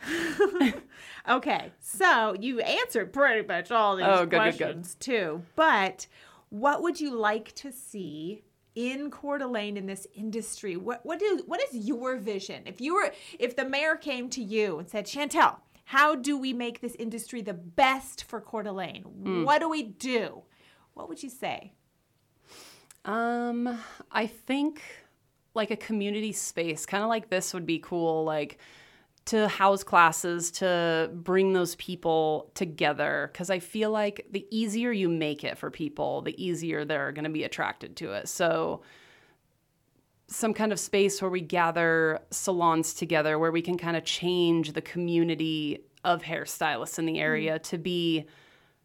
[1.28, 4.56] okay, so you answered pretty much all these Oh, good, good, good.
[4.58, 5.42] questions too.
[5.56, 6.06] But
[6.50, 8.42] what would you like to see
[8.74, 10.76] in Coeur d'Alene in this industry?
[10.76, 12.62] What what do what is your vision?
[12.66, 15.56] If you were if the mayor came to you and said, Chantel,
[15.92, 19.02] how do we make this industry the best for Coeur d'Alene?
[19.02, 19.44] Hmm.
[19.44, 20.40] What do we do?
[20.94, 21.74] What would you say?
[23.04, 23.78] Um,
[24.10, 24.80] I think
[25.52, 28.24] like a community space, kind of like this would be cool.
[28.24, 28.56] Like
[29.26, 33.30] to house classes, to bring those people together.
[33.34, 37.24] Cause I feel like the easier you make it for people, the easier they're going
[37.24, 38.28] to be attracted to it.
[38.28, 38.80] So,
[40.26, 44.72] some kind of space where we gather salons together, where we can kind of change
[44.72, 47.20] the community of hairstylists in the mm.
[47.20, 48.26] area to be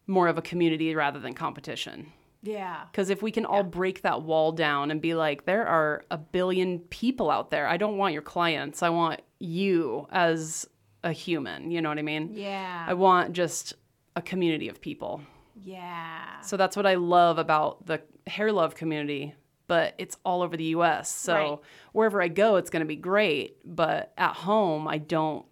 [0.06, 2.12] more of a community rather than competition.
[2.42, 2.84] Yeah.
[2.90, 6.16] Because if we can all break that wall down and be like, there are a
[6.16, 7.66] billion people out there.
[7.66, 8.82] I don't want your clients.
[8.82, 10.68] I want you as
[11.02, 11.70] a human.
[11.70, 12.30] You know what I mean?
[12.32, 12.84] Yeah.
[12.86, 13.74] I want just
[14.16, 15.20] a community of people.
[15.62, 16.40] yeah.
[16.40, 19.34] So that's what I love about the hair love community,
[19.68, 21.08] but it's all over the US.
[21.14, 21.58] So Right.
[21.92, 23.56] wherever I go, it's going to be great.
[23.64, 25.46] But at home, I don't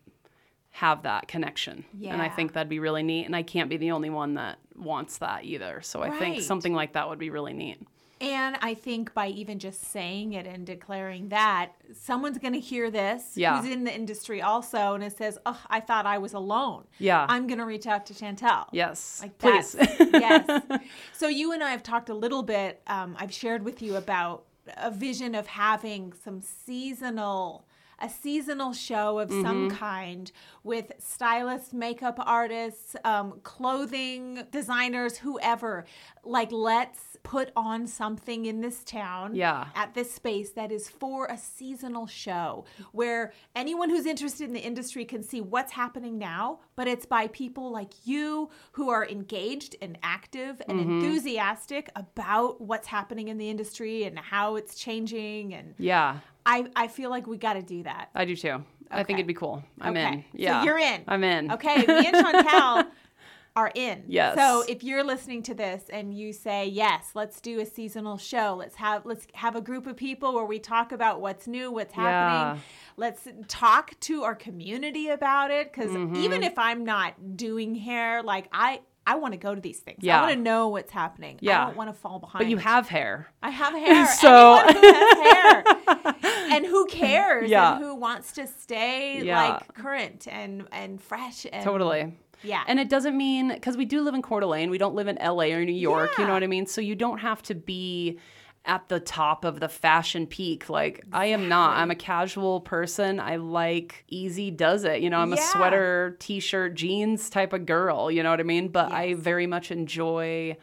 [0.70, 1.84] have that connection.
[2.12, 3.24] And I think that'd be really neat.
[3.26, 5.80] And I can't be the only one that wants that either.
[5.82, 7.78] So I think something like that would be really neat.
[8.18, 12.90] And I think by even just saying it and declaring that, someone's going to hear
[12.90, 13.60] this Yeah.
[13.60, 17.26] who's in the industry also, and it says, "Oh, I thought I was alone." Yeah.
[17.28, 18.66] I'm going to reach out to Chantel.
[18.72, 19.20] Yes.
[19.22, 19.76] Like Please.
[20.00, 20.62] yes.
[21.12, 22.80] So you and I have talked a little bit.
[22.86, 24.44] Um, I've shared with you about
[24.78, 27.66] a vision of having some seasonal,
[28.00, 29.76] a seasonal show of some Mm-hmm.
[29.76, 30.32] kind
[30.66, 35.84] with stylists, makeup artists, um, clothing designers, whoever.
[36.24, 39.66] Like, let's put on something in this town Yeah.
[39.74, 44.60] at this space that is for a seasonal show where anyone who's interested in the
[44.60, 49.76] industry can see what's happening now, but it's by people like you who are engaged
[49.80, 50.90] and active and Mm-hmm.
[51.04, 55.54] enthusiastic about what's happening in the industry and how it's changing.
[55.54, 56.18] And yeah.
[56.44, 58.10] I, I feel like we got to do that.
[58.14, 58.62] I do too.
[58.90, 59.62] I think it'd be cool.
[59.80, 60.12] I'm okay.
[60.12, 60.24] in.
[60.32, 60.60] Yeah.
[60.60, 61.02] So you're in.
[61.08, 61.50] I'm in.
[61.52, 61.76] Okay.
[61.86, 62.86] Me and Chantel
[63.56, 64.04] are in.
[64.06, 64.36] Yes.
[64.36, 68.54] So if you're listening to this and you say, yes, let's do a seasonal show.
[68.58, 71.94] Let's have let's have a group of people where we talk about what's new, what's
[71.94, 72.56] happening.
[72.56, 72.58] Yeah.
[72.98, 75.72] Let's talk to our community about it.
[75.72, 76.16] because Mm-hmm.
[76.16, 80.06] even if I'm not doing hair, like I I want to go to these things.
[80.06, 81.38] I want to know what's happening.
[81.42, 82.44] I don't want to fall behind.
[82.44, 83.28] But you have hair.
[83.42, 84.06] I have hair.
[84.20, 86.54] So- Anyone who has hair.
[86.56, 87.50] and who cares?
[87.50, 87.74] Yeah.
[87.76, 89.48] And who wants to stay Yeah.
[89.50, 92.14] like current and and fresh and Totally.
[92.42, 92.62] Yeah.
[92.66, 95.16] And it doesn't mean because we do live in Coeur d'Alene, we don't live in
[95.16, 96.10] LA or New York.
[96.18, 96.66] You know what I mean?
[96.66, 98.18] So you don't have to be
[98.66, 100.68] at the top of the fashion peak.
[100.68, 101.76] Like I am not.
[101.78, 103.20] I'm a casual person.
[103.20, 105.00] I like easy does it.
[105.00, 108.10] You know, I'm a sweater, t-shirt, jeans type of girl.
[108.10, 108.68] You know what I mean?
[108.68, 110.56] But I very much enjoy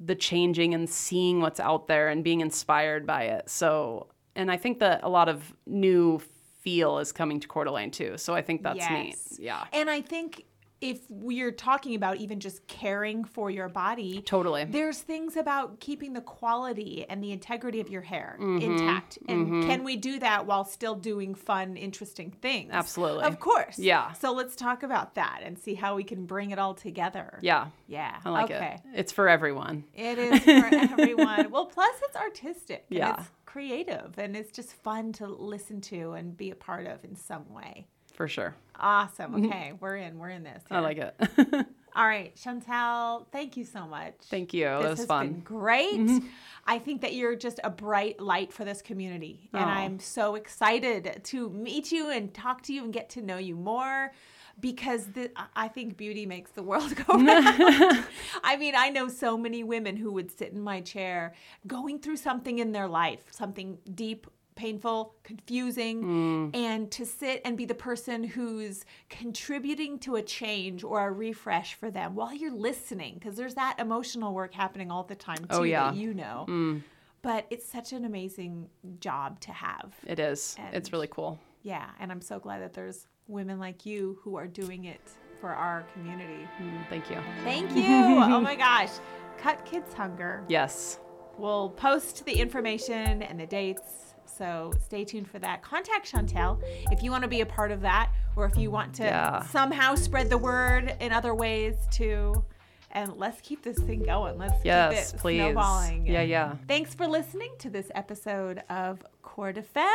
[0.00, 3.48] the changing and seeing what's out there and being inspired by it.
[3.48, 6.20] So, and I think that a lot of new
[6.60, 8.18] feel is coming to Coeur d'Alene too.
[8.18, 8.90] So I think that's Yes.
[8.90, 9.38] neat.
[9.44, 9.64] Yeah.
[9.72, 10.44] And I think
[10.84, 14.64] if we're talking about even just caring for your body, Totally.
[14.64, 18.60] there's things about keeping the quality and the integrity of your hair Mm-hmm.
[18.72, 19.18] intact.
[19.26, 22.70] And can we do that while still doing fun, interesting things?
[22.72, 23.24] Absolutely.
[23.24, 23.78] Of course.
[23.78, 24.12] Yeah.
[24.12, 27.38] So let's talk about that and see how we can bring it all together.
[27.40, 27.68] Yeah.
[27.88, 28.16] Yeah.
[28.24, 28.80] I like okay.
[28.84, 28.98] it.
[28.98, 29.84] It's for everyone.
[29.94, 31.50] It is for everyone.
[31.50, 32.84] Well, plus it's artistic.
[32.90, 33.16] and Yeah.
[33.20, 37.14] It's creative and it's just fun to listen to and be a part of in
[37.16, 37.86] some way.
[38.14, 38.54] For sure.
[38.78, 39.46] Awesome.
[39.46, 40.18] Okay, we're in.
[40.18, 40.62] We're in this.
[40.64, 40.74] Mm-hmm.
[40.74, 41.14] I like it.
[41.96, 44.14] All right, Chantel, thank you so much.
[44.28, 44.64] Thank you.
[44.64, 45.28] This was has fun.
[45.28, 46.22] been great.
[46.66, 49.48] I think that you're just a bright light for this community.
[49.52, 49.78] And Aw.
[49.78, 53.54] I'm so excited to meet you and talk to you and get to know you
[53.54, 54.10] more
[54.58, 57.26] because the, I- I think beauty makes the world go round.
[58.42, 61.34] I mean, I know so many women who would sit in my chair
[61.66, 64.26] going through something in their life, something deep,
[64.56, 71.06] painful, confusing, and to sit and be the person who's contributing to a change or
[71.06, 75.14] a refresh for them while you're listening, because there's that emotional work happening all the
[75.14, 75.90] time too Oh, yeah.
[75.90, 76.80] that you know.
[77.22, 78.68] But it's such an amazing
[79.00, 79.94] job to have.
[80.06, 80.56] It is.
[80.72, 81.38] it's really cool.
[81.62, 85.00] Yeah, and I'm so glad that there's women like you who are doing it
[85.40, 86.46] for our community.
[86.60, 87.16] Mm, Thank you.
[87.42, 87.84] Thank you.
[87.86, 88.90] oh my gosh.
[89.38, 90.44] Cut Kids Hunger.
[90.48, 91.00] Yes.
[91.38, 94.13] We'll post the information and the dates.
[94.26, 95.62] So stay tuned for that.
[95.62, 96.60] Contact Chantel
[96.90, 99.42] if you want to be a part of that or if you want to Yeah.
[99.44, 102.44] somehow spread the word in other ways too.
[102.90, 104.38] And let's keep this thing going.
[104.38, 105.38] Let's Yes, keep it please.
[105.40, 106.06] snowballing.
[106.06, 106.54] Yeah, yeah.
[106.68, 109.90] Thanks for listening to this episode of Coeur de Femme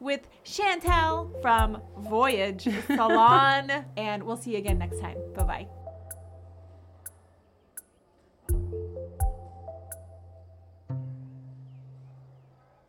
[0.00, 3.84] with Chantel from Voyage Salon.
[3.96, 5.16] and we'll see you again next time.
[5.36, 5.81] Bye bye.